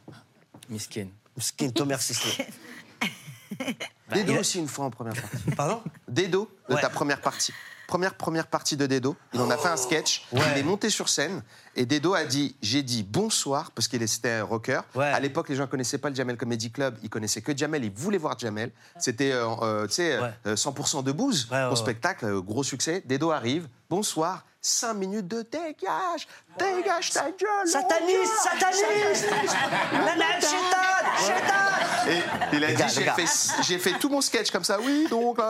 [0.70, 1.08] Miskin.
[1.36, 2.46] Miskin, Tomer Sisley.
[4.16, 5.38] Dedo il a- aussi une fois en première partie.
[5.58, 5.82] Pardon?
[6.08, 6.82] Dedo, de Ouais.
[6.82, 7.54] ta première partie.
[7.88, 9.16] Première, première partie de Dedo.
[9.34, 10.28] Il en a fait un sketch.
[10.32, 10.42] Ouais.
[10.54, 11.42] Il est monté sur scène
[11.76, 14.82] et Dedo a dit J'ai dit bonsoir, parce qu'il était un rocker.
[14.96, 16.98] À l'époque, les gens ne connaissaient pas le Jamel Comedy Club.
[17.04, 17.84] Ils connaissaient que Jamel.
[17.86, 18.72] Ils voulaient voir Jamel.
[18.98, 21.48] C'était euh, euh, tu sais, euh, 100% de bouse.
[21.52, 21.76] ouais, Au ouais.
[21.76, 23.04] spectacle, euh, gros succès.
[23.06, 23.68] Dedo arrive.
[23.90, 24.44] Bonsoir.
[24.62, 26.28] 5 minutes de dégage.
[26.58, 27.66] Dégage ta gueule.
[27.66, 29.30] Sataniste, mon sataniste
[29.94, 32.84] Nanette, chétan, chétan Et il a dit
[33.64, 35.46] j'ai fait, tout mon sketch comme ça, oui, donc, ouais.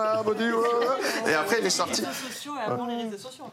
[1.27, 2.03] et après il est sorti.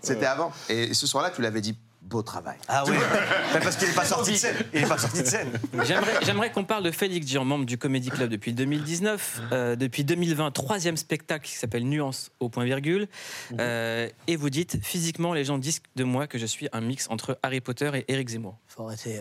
[0.03, 0.53] C'était avant.
[0.69, 1.75] Et ce soir-là, tu l'avais dit,
[2.07, 2.57] beau travail.
[2.69, 2.97] Ah oui
[3.55, 4.41] Mais Parce qu'il n'est pas sorti.
[4.73, 5.51] Il n'est pas sorti de scène.
[5.85, 9.43] J'aimerais, j'aimerais qu'on parle de Félix Dian, membre du Comedy Club depuis 2019.
[9.53, 13.09] Euh, depuis 2020, troisième spectacle qui s'appelle Nuance au point virgule.
[13.59, 17.09] Euh, et vous dites, physiquement, les gens disent de moi que je suis un mix
[17.11, 18.59] entre Harry Potter et Eric Zemmour.
[18.67, 19.21] Faut arrêter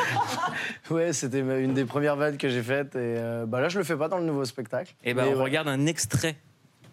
[0.90, 2.94] Ouais, c'était une des premières vannes que j'ai faites.
[2.94, 4.94] Et euh, bah là, je le fais pas dans le nouveau spectacle.
[5.04, 5.44] Et ben, Mais on ouais.
[5.44, 6.36] regarde un extrait.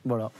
[0.10, 0.32] Voilà.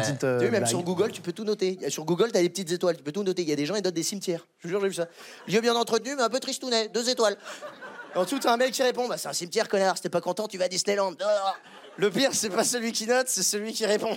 [0.00, 0.70] Petite, euh, tu sais, même blague.
[0.70, 1.78] sur Google, tu peux tout noter.
[1.88, 3.42] Sur Google, tu as des petites étoiles, tu peux tout noter.
[3.42, 4.46] Il y a des gens, ils donnent des cimetières.
[4.58, 5.06] Je vous jure, j'ai vu ça.
[5.46, 7.36] Lieu bien entretenu, mais un peu tristounet, deux étoiles.
[8.14, 10.20] En dessous, t'as un mec qui répond Bah, c'est un cimetière, connard, si t'es pas
[10.20, 11.12] content, tu vas à Disneyland.
[11.22, 11.54] Ah.
[11.96, 14.16] Le pire, c'est pas celui qui note, c'est celui qui répond.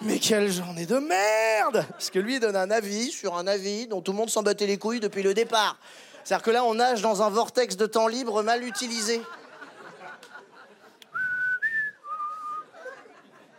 [0.00, 3.88] Mais quelle journée de merde Parce que lui, il donne un avis sur un avis
[3.88, 5.76] dont tout le monde s'en battait les couilles depuis le départ.
[6.22, 9.20] C'est-à-dire que là, on nage dans un vortex de temps libre mal utilisé.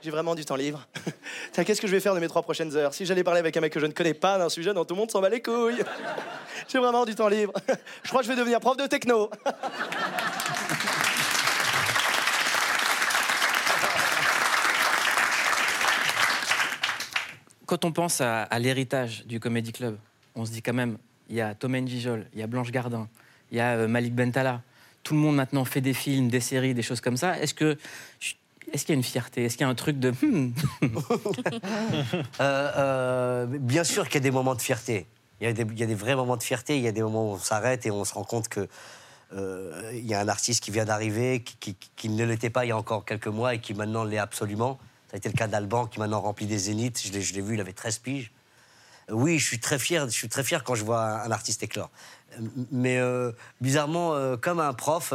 [0.02, 0.88] J'ai vraiment du temps libre.
[1.54, 3.60] Qu'est-ce que je vais faire de mes trois prochaines heures Si j'allais parler avec un
[3.60, 5.42] mec que je ne connais pas d'un sujet dont tout le monde s'en bat les
[5.42, 5.84] couilles.
[6.70, 7.52] J'ai vraiment du temps libre.
[8.04, 9.30] Je crois que je vais devenir prof de techno.
[17.66, 19.98] Quand on pense à, à l'héritage du Comedy Club,
[20.36, 20.98] on se dit quand même,
[21.30, 23.08] il y a Thomas Gijol, il y a Blanche Gardin,
[23.52, 24.62] il y a euh, Malik Bentala.
[25.04, 27.40] Tout le monde maintenant fait des films, des séries, des choses comme ça.
[27.40, 27.78] Est-ce que
[28.74, 29.46] est-ce qu'il y a une fierté?
[29.46, 30.54] Est-ce qu'il y a un truc de hmm,
[32.40, 35.08] Euh, euh, bien sûr qu'il y a des moments de fierté.
[35.42, 36.78] Il y, a des, vrais moments de fierté.
[36.78, 38.68] Il y a des moments où on s'arrête et on se rend compte que
[39.34, 42.72] euh, il y a un artiste qui vient d'arriver, qui, ne l'était pas il y
[42.72, 44.80] a encore quelques mois et qui maintenant l'est absolument.
[45.08, 47.02] Ça a été le cas d'Alban qui maintenant remplit des zéniths.
[47.06, 48.32] Je l'ai, vu, il avait 13 piges.
[49.10, 50.06] Oui, je suis très fier.
[50.06, 51.90] Je suis très fier quand je vois un artiste éclore.
[52.72, 53.00] Mais
[53.62, 55.14] bizarrement, comme un prof,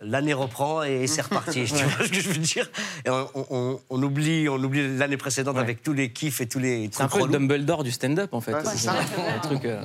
[0.00, 1.64] l'année reprend et c'est reparti.
[1.64, 2.70] tu vois ce que je veux dire?
[3.04, 6.58] Et on, on- on oublie, on oublie l'année précédente avec tous les kiffs et tous
[6.58, 7.28] les C'est un peu le.
[7.28, 8.52] Dumbledore du stand-up, en fait.
[8.52, 9.64] Ouais, c'est un truc.
[9.64, 9.82] euh,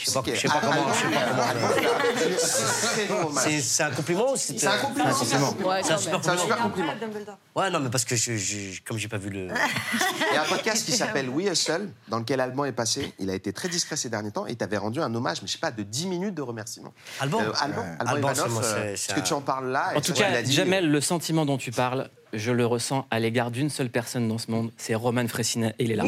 [0.00, 0.86] Je sais pas, je sais pas comment.
[0.92, 5.08] je sais pas comment, C'est c'est un compliment ou C'est un compliment.
[5.08, 5.68] Ah, c'est un compliment.
[5.70, 6.22] Ouais, C'est un super même.
[6.24, 6.92] C'est un super compliment.
[7.54, 9.48] Ouais, non, mais parce que je, je- comme j'ai pas vu le.
[9.48, 13.12] Il y a un podcast qui s'appelle We Hustle, dans lequel Alban est passé.
[13.18, 15.52] Il a été très discret ces derniers temps et t'avais rendu un hommage, mais je
[15.52, 16.92] sais pas, de 10 minutes de remerciements.
[17.20, 17.86] Alban Euh, Alban, Ouais.
[18.00, 19.92] Alban Alban, Ivanov, c'est moi, c'est- c'est parce que tu en parles là.
[19.94, 23.18] et En tout cas, dit- Jamel, le sentiment dont tu parles, je le ressens à
[23.18, 25.74] l'égard d'une seule personne dans ce monde, c'est Roman Fressinet.
[25.78, 26.04] Et il est là.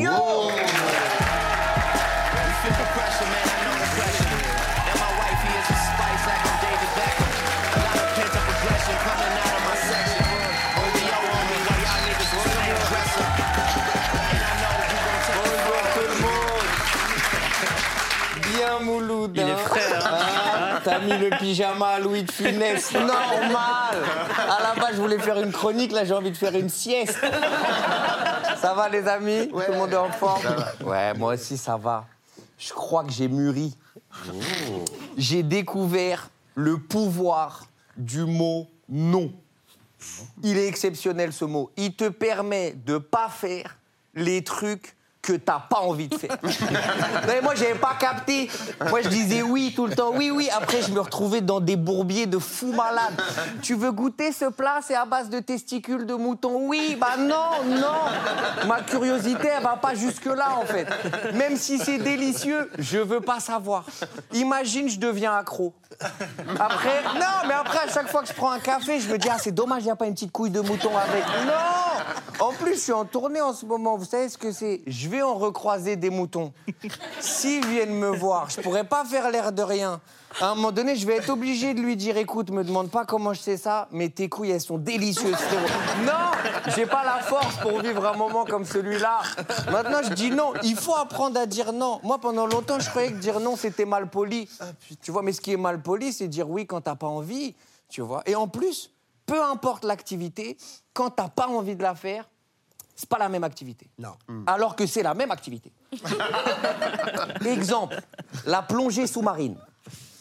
[21.01, 23.97] Mis le pyjama à Louis de Funès, normal.
[24.39, 27.19] À la base, je voulais faire une chronique, là j'ai envie de faire une sieste.
[28.61, 29.49] Ça va les amis?
[29.49, 30.43] Tout le monde est en forme?
[30.85, 32.07] Ouais, moi aussi ça va.
[32.59, 33.75] Je crois que j'ai mûri.
[35.17, 39.33] J'ai découvert le pouvoir du mot non.
[40.43, 41.71] Il est exceptionnel ce mot.
[41.77, 43.79] Il te permet de pas faire
[44.15, 46.37] les trucs que t'as pas envie de faire.
[47.27, 48.51] Mais moi, j'avais pas capté.
[48.89, 50.49] Moi, je disais oui tout le temps, oui, oui.
[50.57, 53.21] Après, je me retrouvais dans des bourbiers de fous malades.
[53.63, 54.81] Tu veux goûter ce plat?
[54.83, 58.67] C'est à base de testicules de mouton Oui, bah non, non.
[58.67, 60.89] Ma curiosité, elle va pas jusque-là, en fait.
[61.35, 63.85] Même si c'est délicieux, je veux pas savoir.
[64.33, 65.75] Imagine, je deviens accro.
[66.59, 69.29] Après, non, mais après, à chaque fois que je prends un café, je me dis,
[69.31, 71.25] ah, c'est dommage, il n'y a pas une petite couille de mouton avec.
[71.47, 73.97] Non En plus, je suis en tournée en ce moment.
[73.97, 74.81] Vous savez ce que c'est?
[74.87, 76.53] Je vais en recroiser des moutons.
[77.21, 80.01] S'ils viennent me voir, je pourrais pas faire l'air de rien.
[80.41, 83.05] À un moment donné, je vais être obligé de lui dire, écoute, me demande pas
[83.05, 85.67] comment je sais ça, mais tes couilles, elles sont délicieuses, frérot.
[86.07, 89.23] Non J'ai pas la force pour vivre un moment comme celui-là.
[89.73, 90.53] Maintenant, je dis non.
[90.63, 91.99] Il faut apprendre à dire non.
[92.05, 94.49] Moi, pendant longtemps, je croyais que dire non, c'était mal poli.
[95.03, 97.57] Tu vois, mais ce qui est mal poli, c'est dire oui quand t'as pas envie.
[97.89, 98.23] Tu vois.
[98.27, 98.93] Et en plus,
[99.27, 100.57] peu importe l'activité,
[100.95, 102.29] quand t'as pas envie de la faire,
[103.01, 103.89] c'est pas la même activité.
[103.99, 104.13] Non.
[104.47, 105.73] Alors que c'est la même activité.
[107.47, 107.99] Exemple,
[108.45, 109.57] la plongée sous-marine.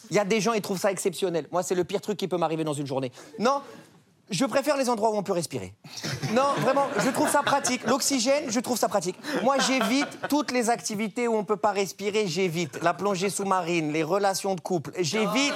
[0.09, 1.45] Il y a des gens, ils trouvent ça exceptionnel.
[1.51, 3.11] Moi, c'est le pire truc qui peut m'arriver dans une journée.
[3.37, 3.61] Non,
[4.29, 5.73] je préfère les endroits où on peut respirer.
[6.33, 7.85] Non, vraiment, je trouve ça pratique.
[7.87, 9.17] L'oxygène, je trouve ça pratique.
[9.43, 12.81] Moi, j'évite toutes les activités où on peut pas respirer, j'évite.
[12.81, 15.53] La plongée sous-marine, les relations de couple, j'évite.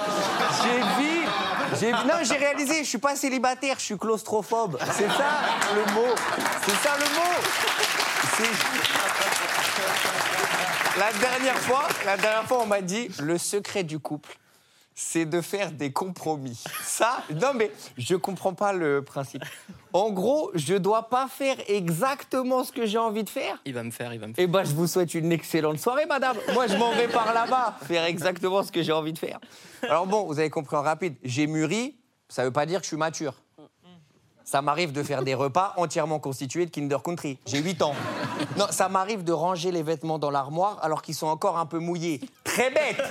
[0.64, 2.06] J'évite.
[2.06, 4.78] Non, j'ai réalisé, je suis pas célibataire, je suis claustrophobe.
[4.92, 5.42] C'est ça
[5.76, 6.16] le mot.
[6.66, 7.34] C'est ça le mot.
[11.00, 14.38] La dernière fois, la dernière fois, on m'a dit le secret du couple,
[14.96, 16.62] c'est de faire des compromis.
[16.84, 19.44] Ça, non mais je comprends pas le principe.
[19.92, 23.60] En gros, je dois pas faire exactement ce que j'ai envie de faire.
[23.66, 24.44] Il va me faire, il va me faire.
[24.44, 26.36] Eh ben, je vous souhaite une excellente soirée, madame.
[26.54, 29.40] Moi, je m'en vais par là-bas faire exactement ce que j'ai envie de faire.
[29.84, 31.96] Alors bon, vous avez compris en rapide, j'ai mûri,
[32.28, 33.36] ça veut pas dire que je suis mature.
[34.46, 37.40] Ça m'arrive de faire des repas entièrement constitués de Kinder Country.
[37.46, 37.96] J'ai 8 ans.
[38.58, 41.80] Non, ça m'arrive de ranger les vêtements dans l'armoire alors qu'ils sont encore un peu
[41.80, 42.20] mouillés.
[42.54, 43.02] Très bête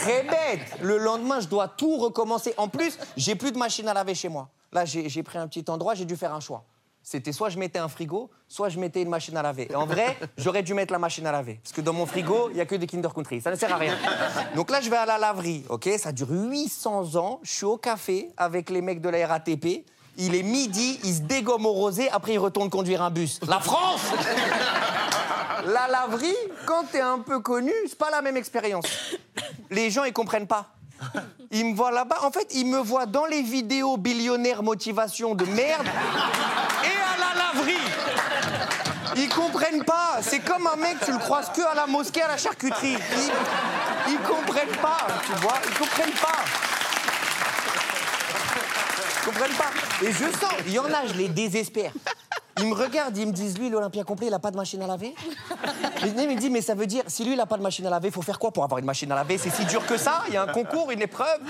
[0.00, 2.52] Très bête Le lendemain, je dois tout recommencer.
[2.58, 4.48] En plus, j'ai plus de machine à laver chez moi.
[4.72, 6.64] Là, j'ai pris un petit endroit, j'ai dû faire un choix.
[7.02, 9.68] C'était soit je mettais un frigo, soit je mettais une machine à laver.
[9.70, 11.60] Et en vrai, j'aurais dû mettre la machine à laver.
[11.62, 13.40] Parce que dans mon frigo, il n'y a que des Kinder Country.
[13.40, 13.96] Ça ne sert à rien.
[14.56, 15.88] Donc là, je vais à la laverie, ok?
[15.98, 17.38] Ça dure 800 ans.
[17.44, 19.86] Je suis au café avec les mecs de la RATP.
[20.18, 23.38] Il est midi, ils se dégomment au rosé, après ils retournent conduire un bus.
[23.46, 24.00] La France
[25.66, 26.34] La laverie,
[26.66, 28.86] quand t'es un peu connu, c'est pas la même expérience.
[29.70, 30.74] Les gens, ils comprennent pas.
[31.52, 32.18] Ils me voient là-bas.
[32.22, 37.54] En fait, ils me voient dans les vidéos billionnaires motivation de merde et à la
[37.54, 37.86] laverie.
[39.16, 40.18] Ils comprennent pas.
[40.20, 42.98] C'est comme un mec, tu le croises que à la mosquée, à la charcuterie.
[44.08, 45.58] Ils, comprennent pas, tu vois.
[45.64, 46.44] Ils comprennent pas.
[49.16, 49.70] Ils comprennent pas.
[50.02, 51.92] Et je sens, il y en a, je les désespère.
[52.58, 54.86] Ils me regardent, ils me disent, lui, l'Olympia complet, il a pas de machine à
[54.86, 55.14] laver?
[56.04, 57.90] Il me dit, mais ça veut dire, si lui, il a pas de machine à
[57.90, 59.36] laver, il faut faire quoi pour avoir une machine à laver?
[59.36, 61.40] C'est si dur que ça Il y a un concours, une épreuve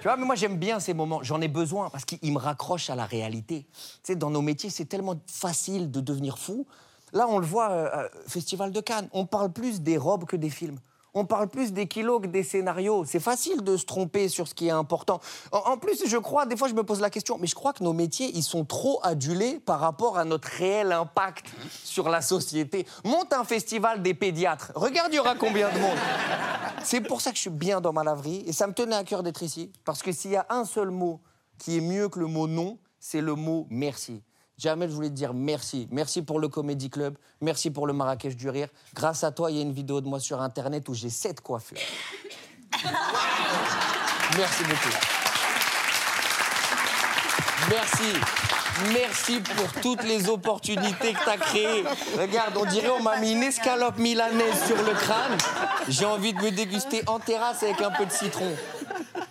[0.00, 1.22] Tu vois, mais moi, j'aime bien ces moments.
[1.22, 3.66] J'en ai besoin parce qu'ils me raccrochent à la réalité.
[3.70, 6.66] Tu sais, dans nos métiers, c'est tellement facile de devenir fou.
[7.12, 10.36] Là, on le voit, euh, euh, Festival de Cannes, on parle plus des robes que
[10.36, 10.78] des films.
[11.14, 13.04] On parle plus des kilos que des scénarios.
[13.04, 15.20] C'est facile de se tromper sur ce qui est important.
[15.52, 17.82] En, plus, je crois, des fois, je me pose la question, mais je crois que
[17.82, 21.46] nos métiers, ils sont trop adulés par rapport à notre réel impact
[21.84, 22.86] sur la société.
[23.04, 24.72] Monte un festival des pédiatres.
[24.74, 25.98] Regarde, il y aura combien de monde.
[26.84, 29.04] C'est pour ça que je suis bien dans ma laverie et ça me tenait à
[29.04, 29.72] cœur d'être ici.
[29.84, 31.20] Parce que s'il y a un seul mot
[31.58, 34.22] qui est mieux que le mot non, c'est le mot merci.
[34.58, 35.86] Jamel, je voulais te dire merci.
[35.92, 37.16] Merci pour le Comedy Club.
[37.40, 38.68] Merci pour le Marrakech du Rire.
[38.92, 41.40] Grâce à toi, il y a une vidéo de moi sur Internet où j'ai sept
[41.40, 41.78] coiffures.
[44.36, 44.96] Merci beaucoup.
[47.70, 48.20] Merci.
[48.92, 51.84] Merci pour toutes les opportunités que tu as créées.
[52.16, 55.36] Regarde, on dirait on m'a mis une escalope milanaise sur le crâne.
[55.88, 58.54] J'ai envie de me déguster en terrasse avec un peu de citron.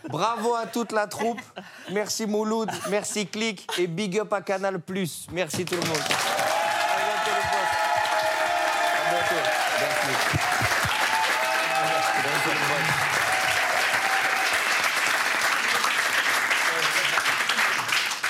[0.10, 1.42] Bravo à toute la troupe.
[1.92, 4.80] Merci Mouloud, merci Click et big up à Canal+.
[5.32, 5.98] Merci tout le monde.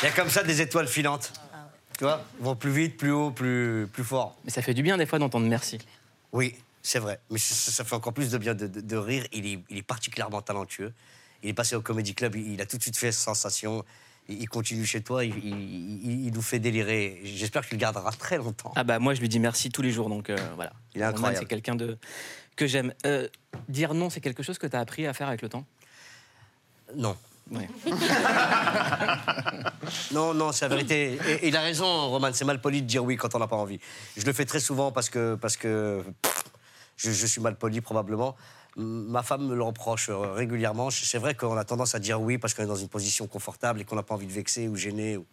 [0.02, 1.34] Il y a comme ça des étoiles filantes.
[1.98, 4.36] Tu vois Ils vont plus vite, plus haut, plus, plus fort.
[4.46, 5.80] Mais ça fait du bien des fois d'entendre merci.
[6.32, 7.20] Oui, c'est vrai.
[7.32, 9.26] Mais ça, ça fait encore plus de bien de, de- de rire.
[9.32, 10.94] Il est, il est particulièrement talentueux.
[11.44, 13.84] Il est passé au Comedy Club, il, a tout de suite fait sensation.
[14.30, 17.22] Il, continue chez toi, il, il- il- il nous fait délirer.
[17.24, 18.74] J'espère que tu le garderas très longtemps.
[18.76, 20.74] Ah bah moi je lui dis merci tous les jours donc euh, voilà.
[20.96, 21.40] Il est Roman, incroyable.
[21.44, 21.98] C'est quelqu'un de
[22.58, 22.94] que j'aime.
[23.06, 23.28] Euh,
[23.70, 25.66] dire non, c'est quelque chose que tu as appris à faire avec le temps?
[26.96, 27.16] Non.
[30.12, 31.18] Non, non, c'est la vérité.
[31.28, 33.48] Et, et il a raison, Roman, c'est mal poli de dire oui quand on n'a
[33.48, 33.80] pas envie.
[34.18, 36.44] Je le fais très souvent parce que, parce que pff,
[36.98, 38.36] je, je suis mal poli probablement.
[38.80, 40.92] Ma femme me le reproche euh, régulièrement.
[40.92, 43.82] C'est vrai qu'on a tendance à dire oui parce qu'on est dans une position confortable
[43.82, 45.18] et qu'on n'a pas envie de vexer ou gêner.
[45.18, 45.26] ou-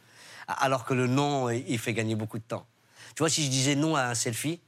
[0.48, 2.66] Alors que le non, il fait gagner beaucoup de temps.
[3.14, 4.60] Tu vois, si je disais non à un selfie,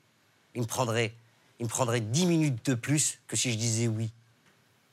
[0.54, 1.14] il me prendrait,
[1.58, 4.10] il me prendrait 10 minutes de plus que si je disais oui.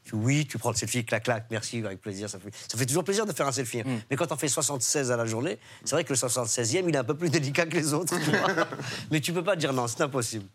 [0.06, 2.30] Tu- Oui, tu prends le selfie, clac, clac, merci, avec plaisir.
[2.30, 3.82] Ça fait, ça fait toujours plaisir de faire un selfie.
[3.82, 4.00] hein.
[4.10, 6.98] Mais quand on fait 76 à la journée, c'est vrai que le 76e, il est
[6.98, 8.18] un peu plus délicat que les autres.
[8.18, 8.66] tu vois.
[9.12, 10.46] Mais tu peux pas dire non, c'est impossible.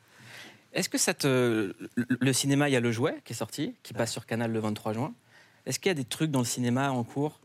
[0.75, 1.73] Est-ce que ça te...
[1.97, 4.61] le- cinéma, il y a Le Jouet qui est sorti, qui passe sur Canal le
[4.61, 5.13] 23 juin.
[5.67, 7.41] Est-ce qu'il y a des trucs dans le cinéma en cours?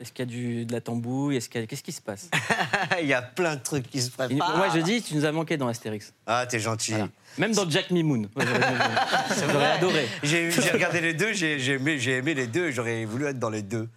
[0.00, 1.36] Est-ce qu'il y a du, de la tambouille?
[1.36, 2.30] Est-ce qu'il a- Qu'est-ce qui se passe?
[3.00, 4.56] Il y a plein de trucs qui se préparent.
[4.56, 6.12] Moi, je dis, tu nous as manqué dans Astérix.
[6.26, 6.94] Ah, t'es gentil.
[7.36, 8.28] Même dans Jack Mimoun.
[8.36, 10.08] J'aurais- adoré.
[10.22, 13.62] J'ai regardé les deux, j'ai aimé, j'ai aimé les deux, j'aurais voulu être dans les
[13.62, 13.88] deux.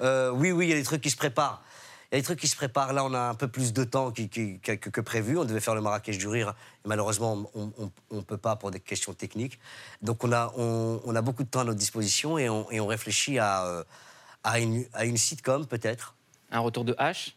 [0.00, 1.62] Euh, oui, oui, il y a des trucs qui se préparent.
[2.12, 2.92] Il y a des trucs qui se préparent.
[2.92, 5.38] Là, on a un peu plus de temps que, que- que prévu.
[5.38, 6.54] On devait faire le Marrakech du Rire.
[6.84, 9.60] Et malheureusement, on ne peut pas pour des questions techniques.
[10.02, 12.80] Donc, on a, on, on a beaucoup de temps à notre disposition et on, et
[12.80, 13.84] on réfléchit à, euh,
[14.42, 16.16] à, une, à une sitcom, peut-être.
[16.50, 17.34] Un retour de H?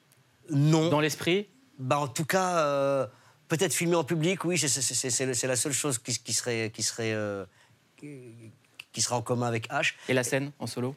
[0.49, 0.89] Non.
[0.89, 1.47] Dans l'esprit?
[1.77, 3.05] Bah, En tout cas, euh,
[3.49, 7.45] peut-être filmé en public, oui, c'est- la seule chose qui, qui serait, qui, serait, euh,
[7.97, 9.93] qui sera en commun avec H.
[10.09, 10.95] Et la scène en solo?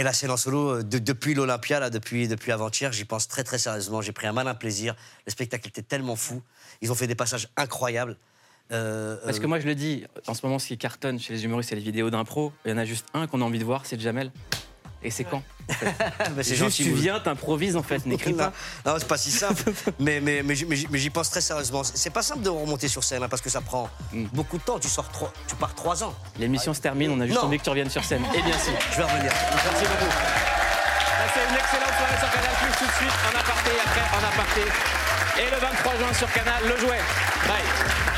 [0.00, 3.58] Et la scène en solo, euh, de- depuis l'Olympia, depuis, avant-hier, j'y pense très très
[3.58, 4.00] sérieusement.
[4.00, 4.96] J'ai pris un malin plaisir.
[5.26, 6.40] Le spectacle était tellement fou.
[6.80, 8.16] Ils ont fait des passages incroyables.
[8.72, 11.34] Euh, Parce que euh, moi, je le dis, en ce moment, ce qui cartonne chez
[11.34, 12.50] les humoristes, c'est les vidéos d'impro.
[12.64, 14.32] Il y en a juste un qu'on a envie de voir, c'est Jamel.
[15.02, 18.34] Et c'est quand en fait Bah, c'est Juste, gentil, tu viens, t'improvises en fait, n'écris
[18.34, 18.52] pas.
[18.84, 19.62] Non, c'est pas si simple.
[19.98, 21.82] mais mais, mais, j'y- mais pense très sérieusement.
[21.84, 23.88] C'est pas simple de remonter sur scène hein, parce que ça prend
[24.32, 24.78] beaucoup de temps.
[24.78, 26.14] Tu, sors trois- tu pars trois ans.
[26.38, 27.46] L'émission se termine, on a juste Non.
[27.46, 28.22] envie que tu reviennes sur scène.
[28.34, 28.70] Eh bien si.
[28.92, 29.32] Je vais revenir.
[29.52, 30.10] Merci beaucoup.
[30.10, 34.28] Passez une excellente soirée sur Canal Plus tout de suite en aparté et après en
[34.28, 34.60] aparté.
[35.40, 37.00] Et le 23 juin sur Canal, le jouet.
[37.48, 38.09] Bye.